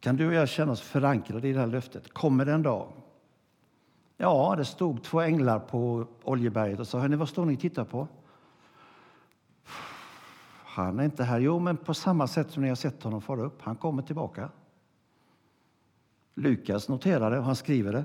Kan 0.00 0.16
du 0.16 0.26
och 0.26 0.34
jag 0.34 0.48
känna 0.48 0.72
oss 0.72 0.80
förankrade 0.80 1.48
i 1.48 1.52
det 1.52 1.60
här 1.60 1.66
löftet? 1.66 2.12
Kommer 2.12 2.44
det 2.44 2.52
en 2.52 2.62
dag? 2.62 2.92
Ja, 4.16 4.54
det 4.56 4.64
stod 4.64 5.02
två 5.02 5.20
änglar 5.20 5.58
på 5.58 6.06
Oljeberget 6.22 6.80
och 6.80 6.88
sa, 6.88 6.98
hörni, 6.98 7.16
vad 7.16 7.28
står 7.28 7.44
ni 7.44 7.56
och 7.56 7.60
tittar 7.60 7.84
på? 7.84 8.08
Han 10.74 11.00
är 11.00 11.04
inte 11.04 11.24
här. 11.24 11.40
Jo, 11.40 11.58
men 11.58 11.76
på 11.76 11.94
samma 11.94 12.26
sätt 12.26 12.50
som 12.50 12.62
ni 12.62 12.68
har 12.68 12.76
sett 12.76 13.02
honom 13.02 13.22
fara 13.22 13.42
upp. 13.42 13.62
Han 13.62 13.76
kommer 13.76 14.02
tillbaka. 14.02 14.50
Lukas 16.34 16.88
noterar 16.88 17.30
det 17.30 17.38
och 17.38 17.44
han 17.44 17.56
skriver 17.56 17.92
det. 17.92 18.04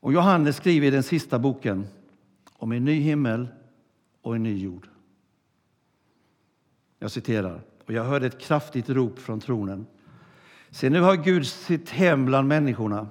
Och 0.00 0.12
Johannes 0.12 0.56
skriver 0.56 0.86
i 0.86 0.90
den 0.90 1.02
sista 1.02 1.38
boken 1.38 1.86
om 2.56 2.72
en 2.72 2.84
ny 2.84 3.00
himmel 3.00 3.48
och 4.22 4.36
en 4.36 4.42
ny 4.42 4.58
jord. 4.58 4.88
Jag 6.98 7.10
citerar. 7.10 7.60
Och 7.86 7.92
jag 7.92 8.04
hörde 8.04 8.26
ett 8.26 8.40
kraftigt 8.40 8.88
rop 8.88 9.18
från 9.18 9.40
tronen. 9.40 9.86
Se, 10.70 10.90
nu 10.90 11.00
har 11.00 11.16
Gud 11.16 11.46
sitt 11.46 11.90
hem 11.90 12.26
bland 12.26 12.48
människorna. 12.48 13.08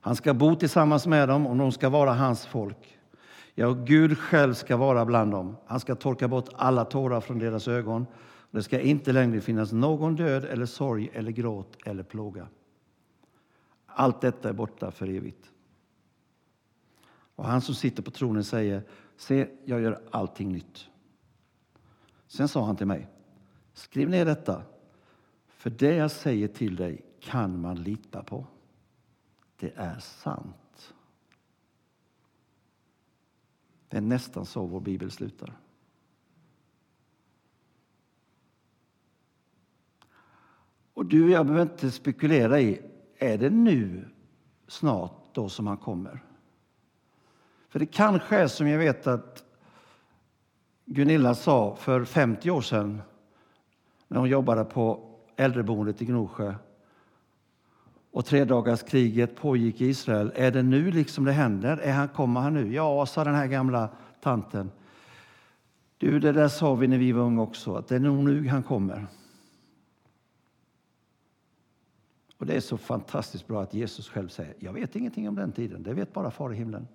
Han 0.00 0.16
ska 0.16 0.34
bo 0.34 0.56
tillsammans 0.56 1.06
med 1.06 1.28
dem 1.28 1.46
och 1.46 1.56
de 1.56 1.72
ska 1.72 1.88
vara 1.88 2.12
hans 2.12 2.46
folk. 2.46 2.98
Ja, 3.54 3.72
Gud 3.72 4.18
själv 4.18 4.54
ska 4.54 4.76
vara 4.76 5.04
bland 5.04 5.32
dem. 5.32 5.56
Han 5.66 5.80
ska 5.80 5.94
torka 5.94 6.28
bort 6.28 6.48
alla 6.54 6.84
tårar 6.84 7.20
från 7.20 7.38
deras 7.38 7.68
ögon. 7.68 8.06
Det 8.50 8.62
ska 8.62 8.80
inte 8.80 9.12
längre 9.12 9.40
finnas 9.40 9.72
någon 9.72 10.16
död 10.16 10.44
eller 10.44 10.66
sorg 10.66 11.10
eller 11.12 11.30
gråt 11.30 11.76
eller 11.86 12.02
plåga. 12.02 12.48
Allt 13.86 14.20
detta 14.20 14.48
är 14.48 14.52
borta 14.52 14.90
för 14.90 15.08
evigt. 15.08 15.50
Och 17.36 17.44
han 17.44 17.60
som 17.60 17.74
sitter 17.74 18.02
på 18.02 18.10
tronen 18.10 18.44
säger, 18.44 18.82
se, 19.16 19.48
jag 19.64 19.80
gör 19.80 20.00
allting 20.10 20.52
nytt. 20.52 20.88
Sen 22.26 22.48
sa 22.48 22.64
han 22.64 22.76
till 22.76 22.86
mig, 22.86 23.08
skriv 23.72 24.08
ner 24.08 24.24
detta, 24.24 24.62
för 25.48 25.70
det 25.70 25.94
jag 25.94 26.10
säger 26.10 26.48
till 26.48 26.76
dig 26.76 27.04
kan 27.20 27.60
man 27.60 27.82
lita 27.82 28.22
på. 28.22 28.46
Det 29.56 29.72
är 29.76 29.98
sant. 29.98 30.63
Det 33.94 33.98
är 33.98 34.02
nästan 34.02 34.46
så 34.46 34.66
vår 34.66 34.80
bibel 34.80 35.10
slutar. 35.10 35.52
Och 40.94 41.06
du 41.06 41.24
och 41.24 41.30
jag 41.30 41.46
behöver 41.46 41.72
inte 41.72 41.90
spekulera 41.90 42.60
i, 42.60 42.82
är 43.18 43.38
det 43.38 43.50
nu 43.50 44.08
snart 44.66 45.34
då 45.34 45.48
som 45.48 45.66
han 45.66 45.76
kommer? 45.76 46.24
För 47.68 47.78
det 47.78 47.86
kanske 47.86 48.36
är 48.36 48.46
som 48.46 48.68
jag 48.68 48.78
vet 48.78 49.06
att 49.06 49.44
Gunilla 50.84 51.34
sa 51.34 51.76
för 51.76 52.04
50 52.04 52.50
år 52.50 52.60
sedan 52.60 53.02
när 54.08 54.18
hon 54.18 54.28
jobbade 54.28 54.64
på 54.64 55.14
äldreboendet 55.36 56.02
i 56.02 56.04
Gnosjö 56.04 56.54
och 58.14 58.24
tredagarskriget 58.24 59.36
pågick 59.36 59.80
i 59.80 59.86
Israel. 59.86 60.32
Är 60.34 60.50
det 60.50 60.62
nu 60.62 60.90
liksom 60.90 61.24
det 61.24 61.32
händer? 61.32 61.76
Är 61.76 61.92
han, 61.92 62.08
kommer 62.08 62.40
han 62.40 62.54
nu? 62.54 62.74
Ja, 62.74 63.06
sa 63.06 63.24
den 63.24 63.34
här 63.34 63.46
gamla 63.46 63.88
tanten. 64.20 64.70
Du, 65.98 66.20
det 66.20 66.32
där 66.32 66.48
sa 66.48 66.74
vi 66.74 66.88
när 66.88 66.98
vi 66.98 67.12
var 67.12 67.22
unga 67.22 67.42
också, 67.42 67.74
att 67.74 67.88
det 67.88 67.94
är 67.94 68.00
nog 68.00 68.24
nu 68.24 68.48
han 68.48 68.62
kommer. 68.62 69.06
Och 72.38 72.46
Det 72.46 72.54
är 72.54 72.60
så 72.60 72.78
fantastiskt 72.78 73.46
bra 73.46 73.62
att 73.62 73.74
Jesus 73.74 74.08
själv 74.08 74.28
säger, 74.28 74.54
jag 74.58 74.72
vet 74.72 74.96
ingenting 74.96 75.28
om 75.28 75.34
den 75.34 75.52
tiden, 75.52 75.82
det 75.82 75.94
vet 75.94 76.12
bara 76.12 76.30
Far 76.30 76.52
i 76.52 76.56
himlen. 76.56 76.88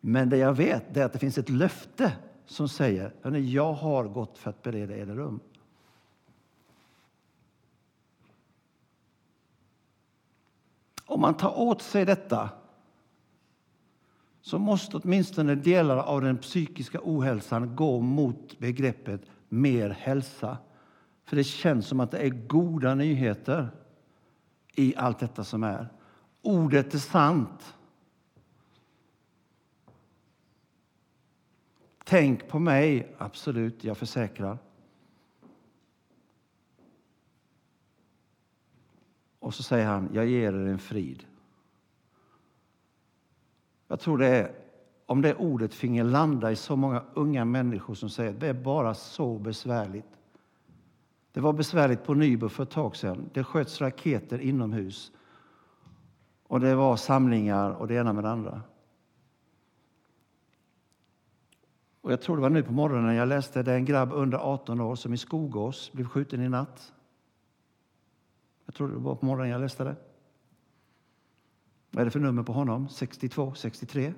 Men 0.00 0.30
det 0.30 0.36
jag 0.36 0.54
vet 0.54 0.96
är 0.96 1.04
att 1.04 1.12
det 1.12 1.18
finns 1.18 1.38
ett 1.38 1.48
löfte 1.48 2.12
som 2.46 2.68
säger, 2.68 3.12
jag 3.38 3.72
har 3.72 4.04
gått 4.04 4.38
för 4.38 4.50
att 4.50 4.62
bereda 4.62 4.96
er 4.96 5.06
rum. 5.06 5.40
Om 11.16 11.20
man 11.20 11.34
tar 11.34 11.58
åt 11.58 11.82
sig 11.82 12.04
detta 12.04 12.50
så 14.40 14.58
måste 14.58 14.96
åtminstone 14.96 15.54
delar 15.54 15.96
av 15.96 16.20
den 16.20 16.38
psykiska 16.38 16.98
ohälsan 17.02 17.76
gå 17.76 18.00
mot 18.00 18.58
begreppet 18.58 19.22
mer 19.48 19.90
hälsa. 19.90 20.58
För 21.24 21.36
det 21.36 21.44
känns 21.44 21.86
som 21.86 22.00
att 22.00 22.10
det 22.10 22.18
är 22.18 22.28
goda 22.28 22.94
nyheter 22.94 23.68
i 24.74 24.96
allt 24.96 25.18
detta 25.18 25.44
som 25.44 25.62
är. 25.62 25.88
Ordet 26.42 26.94
är 26.94 26.98
sant. 26.98 27.74
Tänk 32.04 32.48
på 32.48 32.58
mig, 32.58 33.14
absolut, 33.18 33.84
jag 33.84 33.98
försäkrar. 33.98 34.58
Och 39.46 39.54
så 39.54 39.62
säger 39.62 39.86
han, 39.86 40.08
jag 40.12 40.26
ger 40.26 40.52
er 40.52 40.66
en 40.66 40.78
frid. 40.78 41.24
Jag 43.88 44.00
tror 44.00 44.18
det 44.18 44.26
är, 44.26 44.52
om 45.06 45.22
det 45.22 45.34
ordet 45.34 45.74
finge 45.74 46.04
landa 46.04 46.52
i 46.52 46.56
så 46.56 46.76
många 46.76 47.02
unga 47.14 47.44
människor 47.44 47.94
som 47.94 48.10
säger 48.10 48.30
att 48.30 48.40
det 48.40 48.48
är 48.48 48.54
bara 48.54 48.94
så 48.94 49.38
besvärligt. 49.38 50.18
Det 51.32 51.40
var 51.40 51.52
besvärligt 51.52 52.04
på 52.04 52.14
Nybro 52.14 52.48
för 52.48 52.62
ett 52.62 52.70
tag 52.70 52.96
sedan. 52.96 53.30
Det 53.32 53.44
sköts 53.44 53.80
raketer 53.80 54.38
inomhus. 54.38 55.12
Och 56.46 56.60
det 56.60 56.74
var 56.74 56.96
samlingar 56.96 57.70
och 57.70 57.88
det 57.88 57.94
ena 57.94 58.12
med 58.12 58.24
det 58.24 58.30
andra. 58.30 58.62
Och 62.00 62.12
jag 62.12 62.20
tror 62.20 62.36
det 62.36 62.42
var 62.42 62.50
nu 62.50 62.62
på 62.62 62.72
morgonen 62.72 63.14
jag 63.14 63.28
läste 63.28 63.62
det 63.62 63.72
är 63.72 63.76
en 63.76 63.84
grabb 63.84 64.12
under 64.12 64.38
18 64.38 64.80
år 64.80 64.94
som 64.94 65.14
i 65.14 65.18
Skogås 65.18 65.92
blev 65.92 66.06
skjuten 66.08 66.42
i 66.42 66.48
natt. 66.48 66.92
Jag 68.66 68.74
tror 68.74 68.88
det 68.88 68.96
var 68.96 69.14
på 69.14 69.26
morgonen 69.26 69.50
jag 69.50 69.60
läste 69.60 69.84
det. 69.84 69.96
Vad 71.90 72.00
är 72.00 72.04
det 72.04 72.10
för 72.10 72.20
nummer 72.20 72.42
på 72.42 72.52
honom? 72.52 72.88
62, 72.88 73.54
63? 73.54 74.14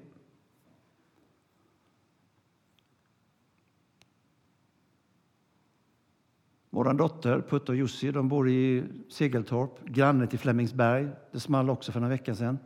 Vår 6.71 6.95
dotter 6.95 7.41
Putte 7.41 7.73
och 7.73 7.77
Jussi 7.77 8.11
de 8.11 8.29
bor 8.29 8.49
i 8.49 8.85
Segeltorp, 9.09 9.85
granne 9.85 10.27
till 10.27 10.39
Flemingsberg. 10.39 11.09
Det 11.33 11.41
small 11.41 11.71
också 11.71 11.93
för 11.93 12.01
några 12.01 12.11
veckor 12.11 12.35
sedan. 12.35 12.59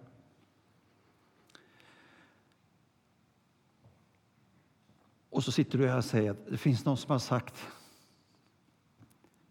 Och 5.31 5.45
så 5.45 5.53
sitter 5.53 5.79
du 5.79 5.89
här 5.89 5.97
och 5.97 6.05
säger 6.05 6.31
att 6.31 6.47
det 6.47 6.57
finns 6.57 6.85
någon 6.85 6.97
som 6.97 7.11
har 7.11 7.19
sagt 7.19 7.67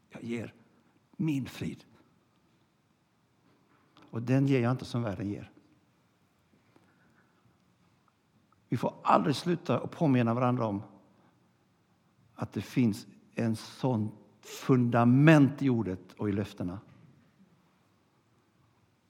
jag 0.09 0.23
ger 0.23 0.53
min 1.17 1.45
frid. 1.45 1.83
Och 4.11 4.21
den 4.21 4.47
ger 4.47 4.61
jag 4.61 4.71
inte 4.71 4.85
som 4.85 5.03
världen 5.03 5.29
ger. 5.29 5.51
Vi 8.69 8.77
får 8.77 8.93
aldrig 9.03 9.35
sluta 9.35 9.79
att 9.79 9.91
påminna 9.91 10.33
varandra 10.33 10.65
om 10.65 10.83
att 12.35 12.53
det 12.53 12.61
finns 12.61 13.07
en 13.35 13.55
sån 13.55 14.11
fundament 14.41 15.61
i 15.61 15.69
ordet 15.69 16.13
och 16.17 16.29
i 16.29 16.31
löftena. 16.31 16.79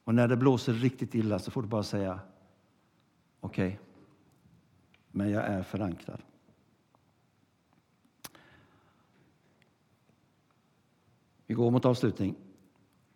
Och 0.04 0.16
när 0.16 0.28
det 0.28 0.38
blåser 0.38 0.74
riktigt 0.74 1.16
illa 1.16 1.40
så 1.40 1.52
får 1.52 1.62
du 1.62 1.68
bara 1.68 1.84
säga 1.84 2.20
okej, 3.40 3.68
okay, 3.68 3.78
men 5.12 5.30
jag 5.30 5.44
är 5.44 5.64
förankrad. 5.64 6.22
Vi 11.46 11.54
går 11.54 11.72
mot 11.72 11.86
avslutning. 11.86 12.36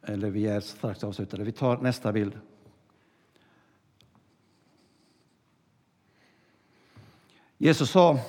Eller 0.05 0.29
vi 0.29 0.47
är 0.47 0.59
strax 0.59 1.03
avslutade. 1.03 1.43
Vi 1.43 1.51
tar 1.51 1.77
nästa 1.77 2.11
bild. 2.11 2.39
Jesus 7.57 7.89
sa 7.89 8.19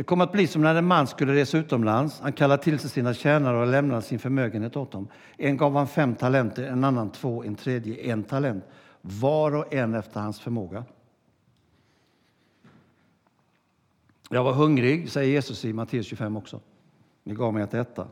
det 0.00 0.04
kommer 0.04 0.24
att 0.24 0.32
bli 0.32 0.46
som 0.46 0.62
när 0.62 0.74
en 0.74 0.86
man 0.86 1.06
skulle 1.06 1.34
resa 1.34 1.58
utomlands. 1.58 2.20
Han 2.20 2.32
kallade 2.32 2.62
till 2.62 2.78
sig 2.78 2.90
sina 2.90 3.14
tjänare 3.14 3.60
och 3.60 3.66
lämnade 3.66 4.02
sin 4.02 4.18
förmögenhet 4.18 4.76
åt 4.76 4.92
dem. 4.92 5.08
En 5.36 5.56
gav 5.56 5.76
han 5.76 5.88
fem 5.88 6.14
talenter, 6.14 6.62
en 6.62 6.84
annan 6.84 7.10
två, 7.10 7.44
en 7.44 7.54
tredje 7.54 8.12
en 8.12 8.24
talent. 8.24 8.64
Var 9.00 9.56
och 9.56 9.74
en 9.74 9.94
efter 9.94 10.20
hans 10.20 10.40
förmåga. 10.40 10.84
Jag 14.30 14.44
var 14.44 14.52
hungrig, 14.52 15.10
säger 15.10 15.32
Jesus 15.32 15.64
i 15.64 15.72
Matteus 15.72 16.06
25 16.06 16.36
också. 16.36 16.60
Ni 17.24 17.34
gav 17.34 17.54
mig 17.54 17.62
att 17.62 17.74
äta. 17.74 18.08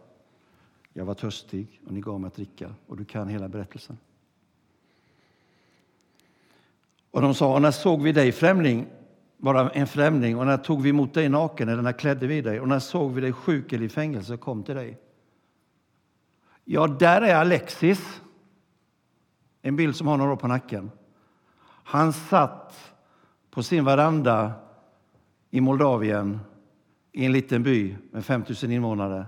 Jag 0.92 1.04
var 1.04 1.14
törstig 1.14 1.80
och 1.86 1.92
ni 1.92 2.00
gav 2.00 2.20
mig 2.20 2.28
att 2.28 2.34
dricka. 2.34 2.74
Och 2.86 2.96
du 2.96 3.04
kan 3.04 3.28
hela 3.28 3.48
berättelsen. 3.48 3.98
Och 7.10 7.22
de 7.22 7.34
sa, 7.34 7.58
när 7.58 7.70
såg 7.70 8.02
vi 8.02 8.12
dig 8.12 8.32
främling, 8.32 8.86
bara 9.36 9.70
en 9.70 9.86
främling 9.86 10.38
och 10.38 10.46
när 10.46 10.56
tog 10.56 10.82
vi 10.82 10.90
emot 10.90 11.14
dig 11.14 11.28
naken 11.28 11.68
eller 11.68 11.82
när 11.82 11.92
klädde 11.92 12.26
vi 12.26 12.40
dig 12.40 12.60
och 12.60 12.68
när 12.68 12.78
såg 12.78 13.12
vi 13.12 13.20
dig 13.20 13.32
sjuk 13.32 13.72
eller 13.72 13.84
i 13.84 13.88
fängelse 13.88 14.34
och 14.34 14.40
kom 14.40 14.62
till 14.62 14.74
dig? 14.74 14.98
Ja, 16.64 16.86
där 16.86 17.22
är 17.22 17.34
Alexis 17.34 18.20
En 19.62 19.76
bild 19.76 19.96
som 19.96 20.06
har 20.06 20.16
några 20.16 20.32
år 20.32 20.36
på 20.36 20.48
nacken. 20.48 20.90
Han 21.84 22.12
satt 22.12 22.94
på 23.50 23.62
sin 23.62 23.84
veranda 23.84 24.52
i 25.50 25.60
Moldavien 25.60 26.40
i 27.12 27.24
en 27.24 27.32
liten 27.32 27.62
by 27.62 27.96
med 28.10 28.24
5 28.24 28.44
000 28.62 28.72
invånare. 28.72 29.26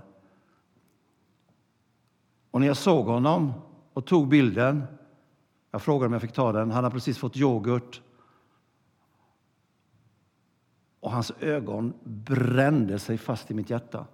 Och 2.51 2.59
när 2.59 2.67
jag 2.67 2.77
såg 2.77 3.05
honom 3.05 3.53
och 3.93 4.05
tog 4.05 4.27
bilden, 4.27 4.83
jag 5.71 5.81
frågade 5.81 6.05
om 6.05 6.13
jag 6.13 6.21
fick 6.21 6.33
ta 6.33 6.51
den, 6.51 6.71
han 6.71 6.83
hade 6.83 6.93
precis 6.93 7.17
fått 7.17 7.37
yoghurt 7.37 8.01
och 10.99 11.11
hans 11.11 11.31
ögon 11.39 11.93
brände 12.03 12.99
sig 12.99 13.17
fast 13.17 13.51
i 13.51 13.53
mitt 13.53 13.69
hjärta. 13.69 14.05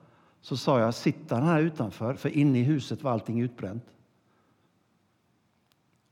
Så 0.42 0.58
sa 0.58 0.80
jag, 0.80 0.94
sitter 0.94 1.36
han 1.36 1.48
här 1.48 1.62
utanför? 1.62 2.14
För 2.14 2.30
inne 2.30 2.60
i 2.60 2.64
huset 2.64 3.04
var 3.04 3.12
allting 3.12 3.42
utbränt. 3.42 3.86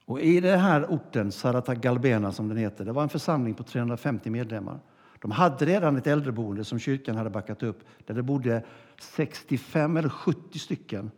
Och 0.06 0.22
I 0.22 0.40
den 0.40 0.60
här 0.60 0.86
orten, 0.86 1.32
Sarata 1.32 1.76
Galbena 1.76 2.32
som 2.32 2.48
den 2.48 2.58
heter, 2.58 2.86
det 2.86 2.92
var 2.92 3.04
en 3.04 3.10
församling 3.10 3.54
på 3.54 3.64
350 3.64 4.30
medlemmar. 4.30 4.80
De 5.22 5.32
hade 5.32 5.66
redan 5.66 5.98
ett 5.98 6.08
äldreboende 6.08 6.64
som 6.64 6.80
kyrkan 6.80 7.16
hade 7.16 7.30
backat 7.30 7.64
upp 7.64 7.84
där 8.06 8.14
det 8.14 8.24
bodde 8.24 8.64
65 9.00 9.98
eller 9.98 10.10
70 10.10 10.60
stycken 10.60 11.12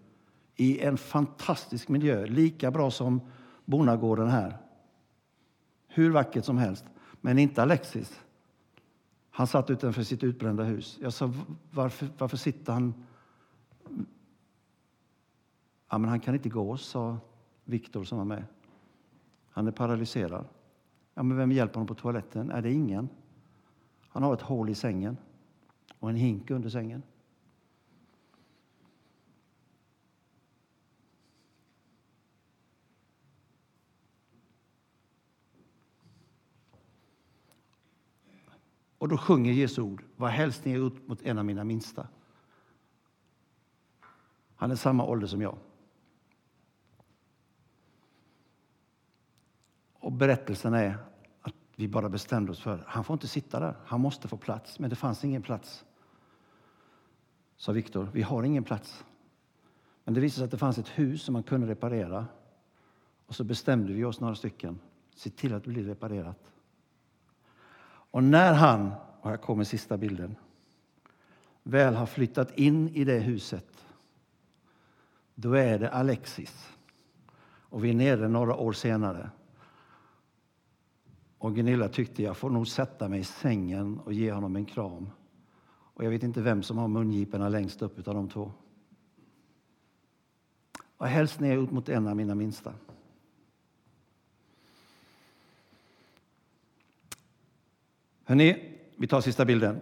i 0.57 0.79
en 0.79 0.97
fantastisk 0.97 1.89
miljö, 1.89 2.25
lika 2.25 2.71
bra 2.71 2.91
som 2.91 3.21
bonnagården 3.65 4.29
här. 4.29 4.57
Hur 5.87 6.11
vackert 6.11 6.45
som 6.45 6.57
helst, 6.57 6.85
men 7.21 7.39
inte 7.39 7.61
Alexis. 7.61 8.21
Han 9.29 9.47
satt 9.47 9.69
utanför 9.69 10.03
sitt 10.03 10.23
utbrända 10.23 10.63
hus. 10.63 10.97
Jag 11.01 11.13
sa, 11.13 11.33
varför, 11.71 12.07
varför 12.17 12.37
sitter 12.37 12.73
han? 12.73 12.93
Ja, 15.89 15.97
men 15.97 16.09
han 16.09 16.19
kan 16.19 16.33
inte 16.33 16.49
gå, 16.49 16.77
sa 16.77 17.17
Viktor 17.65 18.03
som 18.03 18.17
var 18.17 18.25
med. 18.25 18.43
Han 19.49 19.67
är 19.67 19.71
paralyserad. 19.71 20.45
Ja, 21.13 21.23
men 21.23 21.37
vem 21.37 21.51
hjälper 21.51 21.73
honom 21.73 21.87
på 21.87 21.95
toaletten? 21.95 22.51
Är 22.51 22.61
det 22.61 22.71
ingen? 22.71 23.09
Han 24.09 24.23
har 24.23 24.33
ett 24.33 24.41
hål 24.41 24.69
i 24.69 24.75
sängen 24.75 25.17
och 25.99 26.09
en 26.09 26.15
hink 26.15 26.49
under 26.49 26.69
sängen. 26.69 27.03
Och 38.97 39.07
då 39.07 39.17
sjunger 39.17 39.53
Jesu 39.53 39.81
ord, 39.81 40.03
vad 40.15 40.29
helst 40.29 40.65
ni 40.65 40.71
gjort 40.71 41.07
mot 41.07 41.21
en 41.21 41.37
av 41.37 41.45
mina 41.45 41.63
minsta. 41.63 42.07
Han 44.55 44.71
är 44.71 44.75
samma 44.75 45.05
ålder 45.05 45.27
som 45.27 45.41
jag. 45.41 45.57
Och 49.93 50.11
berättelsen 50.11 50.73
är 50.73 50.97
att 51.41 51.53
vi 51.75 51.87
bara 51.87 52.09
bestämde 52.09 52.51
oss 52.51 52.59
för 52.59 52.83
han 52.87 53.03
får 53.03 53.13
inte 53.13 53.27
sitta 53.27 53.59
där, 53.59 53.75
han 53.85 54.01
måste 54.01 54.27
få 54.27 54.37
plats. 54.37 54.79
Men 54.79 54.89
det 54.89 54.95
fanns 54.95 55.23
ingen 55.23 55.41
plats. 55.41 55.85
Sa 57.57 57.71
Viktor, 57.71 58.09
vi 58.13 58.21
har 58.21 58.43
ingen 58.43 58.63
plats. 58.63 59.05
Men 60.03 60.13
det 60.13 60.19
visade 60.19 60.35
sig 60.35 60.45
att 60.45 60.51
det 60.51 60.57
fanns 60.57 60.77
ett 60.77 60.87
hus 60.87 61.23
som 61.23 61.33
man 61.33 61.43
kunde 61.43 61.67
reparera. 61.67 62.25
Och 63.25 63.35
så 63.35 63.43
bestämde 63.43 63.93
vi 63.93 64.03
oss 64.03 64.19
några 64.19 64.35
stycken, 64.35 64.79
se 65.15 65.29
till 65.29 65.53
att 65.53 65.63
det 65.63 65.69
blir 65.69 65.83
reparerat. 65.83 66.51
Och 68.18 68.24
när 68.24 68.53
han, 68.53 68.91
och 69.22 69.30
här 69.30 69.38
kommer 69.38 69.63
sista 69.63 69.97
bilden, 69.97 70.36
väl 71.63 71.95
har 71.95 72.05
flyttat 72.05 72.57
in 72.57 72.89
i 72.89 73.03
det 73.03 73.20
huset, 73.20 73.86
då 75.36 75.53
är 75.53 75.80
det 75.80 75.91
Alexis. 75.91 76.78
Och 77.45 77.84
vi 77.84 77.89
är 77.89 77.93
nere 77.93 78.28
några 78.28 78.55
år 78.55 78.74
senare. 78.74 79.30
Och 81.38 81.55
Gunilla 81.55 81.89
tyckte 81.89 82.24
jag 82.24 82.38
får 82.38 82.49
nog 82.49 82.68
sätta 82.68 83.07
mig 83.07 83.20
i 83.20 83.24
sängen 83.24 83.99
och 83.99 84.13
ge 84.13 84.32
honom 84.32 84.55
en 84.55 84.65
kram. 84.65 85.09
Och 85.70 86.03
jag 86.03 86.09
vet 86.09 86.24
inte 86.24 86.41
vem 86.41 86.63
som 86.63 86.78
har 86.78 86.88
mungiporna 86.88 87.49
längst 87.49 87.82
upp 87.82 87.99
utav 87.99 88.13
de 88.15 88.30
två. 88.30 88.51
Och 90.97 91.07
hälsningar 91.07 91.57
ut 91.57 91.72
mot 91.72 91.89
en 91.89 92.07
av 92.07 92.15
mina 92.15 92.36
minsta. 92.36 92.74
Hörrni, 98.28 98.75
vi 98.95 99.07
tar 99.07 99.21
sista 99.21 99.45
bilden. 99.45 99.82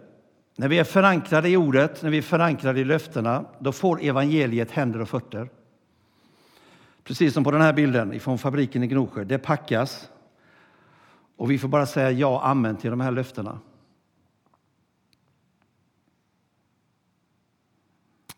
När 0.56 0.68
vi 0.68 0.78
är 0.78 0.84
förankrade 0.84 1.48
i 1.48 1.56
ordet, 1.56 2.02
när 2.02 2.10
vi 2.10 2.18
är 2.18 2.22
förankrade 2.22 2.80
i 2.80 2.84
löftena, 2.84 3.44
då 3.58 3.72
får 3.72 4.02
evangeliet 4.02 4.70
händer 4.70 5.00
och 5.00 5.08
fötter. 5.08 5.48
Precis 7.04 7.34
som 7.34 7.44
på 7.44 7.50
den 7.50 7.60
här 7.60 7.72
bilden 7.72 8.20
från 8.20 8.38
fabriken 8.38 8.82
i 8.82 8.86
Gnosjö. 8.86 9.24
Det 9.24 9.38
packas 9.38 10.10
och 11.36 11.50
vi 11.50 11.58
får 11.58 11.68
bara 11.68 11.86
säga 11.86 12.10
ja, 12.10 12.42
amen 12.42 12.76
till 12.76 12.90
de 12.90 13.00
här 13.00 13.10
löftena. 13.10 13.58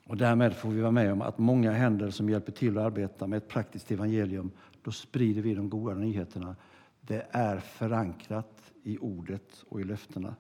Och 0.07 0.17
därmed 0.17 0.57
får 0.57 0.69
vi 0.69 0.81
vara 0.81 0.93
med 0.93 1.13
om 1.13 1.23
att 1.23 1.39
många 1.39 1.73
händer 1.73 2.11
som 2.11 2.31
hjälper 2.31 2.53
till 2.53 2.79
att 2.79 2.85
arbeta 2.85 3.27
med 3.27 3.37
ett 3.37 3.49
praktiskt 3.49 3.91
evangelium, 3.91 4.51
då 4.83 4.91
sprider 4.91 5.43
vi 5.43 5.55
de 5.55 5.71
goda 5.71 5.95
nyheterna. 5.95 6.57
Det 7.01 7.27
är 7.31 7.59
förankrat 7.59 8.58
i 8.89 8.99
ordet 8.99 9.65
och 9.69 9.81
i 9.81 9.85
löftena. 9.85 10.37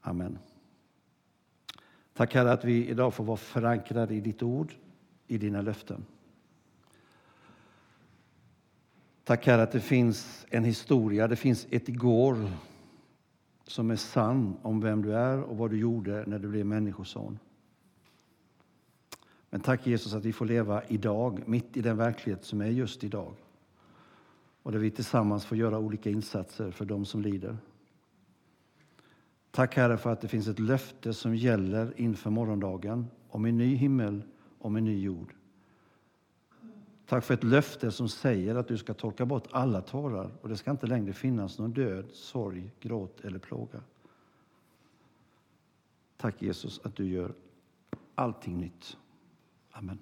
Amen. 0.00 0.38
Tack 2.14 2.34
Herre 2.34 2.52
att 2.52 2.64
vi 2.64 2.88
idag 2.88 3.14
får 3.14 3.24
vara 3.24 3.36
förankrade 3.36 4.14
i 4.14 4.20
ditt 4.20 4.42
ord, 4.42 4.72
i 5.26 5.38
dina 5.38 5.60
löften. 5.60 6.04
Tack 9.24 9.46
Herre 9.46 9.62
att 9.62 9.72
det 9.72 9.80
finns 9.80 10.46
en 10.50 10.64
historia, 10.64 11.28
det 11.28 11.36
finns 11.36 11.66
ett 11.70 11.88
igår 11.88 12.50
som 13.66 13.90
är 13.90 13.96
sann 13.96 14.56
om 14.62 14.80
vem 14.80 15.02
du 15.02 15.14
är 15.14 15.42
och 15.42 15.56
vad 15.56 15.70
du 15.70 15.78
gjorde 15.78 16.24
när 16.26 16.38
du 16.38 16.48
blev 16.48 16.66
människoson. 16.66 17.38
Men 19.50 19.60
tack 19.60 19.86
Jesus 19.86 20.14
att 20.14 20.24
vi 20.24 20.32
får 20.32 20.46
leva 20.46 20.82
idag, 20.84 21.42
mitt 21.46 21.76
i 21.76 21.80
den 21.80 21.96
verklighet 21.96 22.44
som 22.44 22.60
är 22.60 22.66
just 22.66 23.04
idag. 23.04 23.34
Och 24.66 24.72
där 24.72 24.78
vi 24.78 24.90
tillsammans 24.90 25.44
får 25.44 25.58
göra 25.58 25.78
olika 25.78 26.10
insatser 26.10 26.70
för 26.70 26.84
dem 26.84 27.04
som 27.04 27.22
lider. 27.22 27.56
Tack 29.50 29.76
Herre 29.76 29.96
för 29.96 30.10
att 30.10 30.20
det 30.20 30.28
finns 30.28 30.48
ett 30.48 30.58
löfte 30.58 31.14
som 31.14 31.36
gäller 31.36 32.00
inför 32.00 32.30
morgondagen 32.30 33.06
om 33.28 33.44
en 33.44 33.56
ny 33.56 33.74
himmel, 33.74 34.22
om 34.58 34.76
en 34.76 34.84
ny 34.84 35.00
jord. 35.00 35.34
Tack 37.06 37.24
för 37.24 37.34
ett 37.34 37.44
löfte 37.44 37.90
som 37.90 38.08
säger 38.08 38.54
att 38.54 38.68
du 38.68 38.78
ska 38.78 38.94
torka 38.94 39.26
bort 39.26 39.48
alla 39.50 39.80
tårar 39.80 40.30
och 40.42 40.48
det 40.48 40.56
ska 40.56 40.70
inte 40.70 40.86
längre 40.86 41.12
finnas 41.12 41.58
någon 41.58 41.72
död, 41.72 42.06
sorg, 42.12 42.70
gråt 42.80 43.20
eller 43.20 43.38
plåga. 43.38 43.80
Tack 46.16 46.42
Jesus 46.42 46.80
att 46.84 46.96
du 46.96 47.08
gör 47.08 47.34
allting 48.14 48.60
nytt. 48.60 48.96
Amen. 49.70 49.98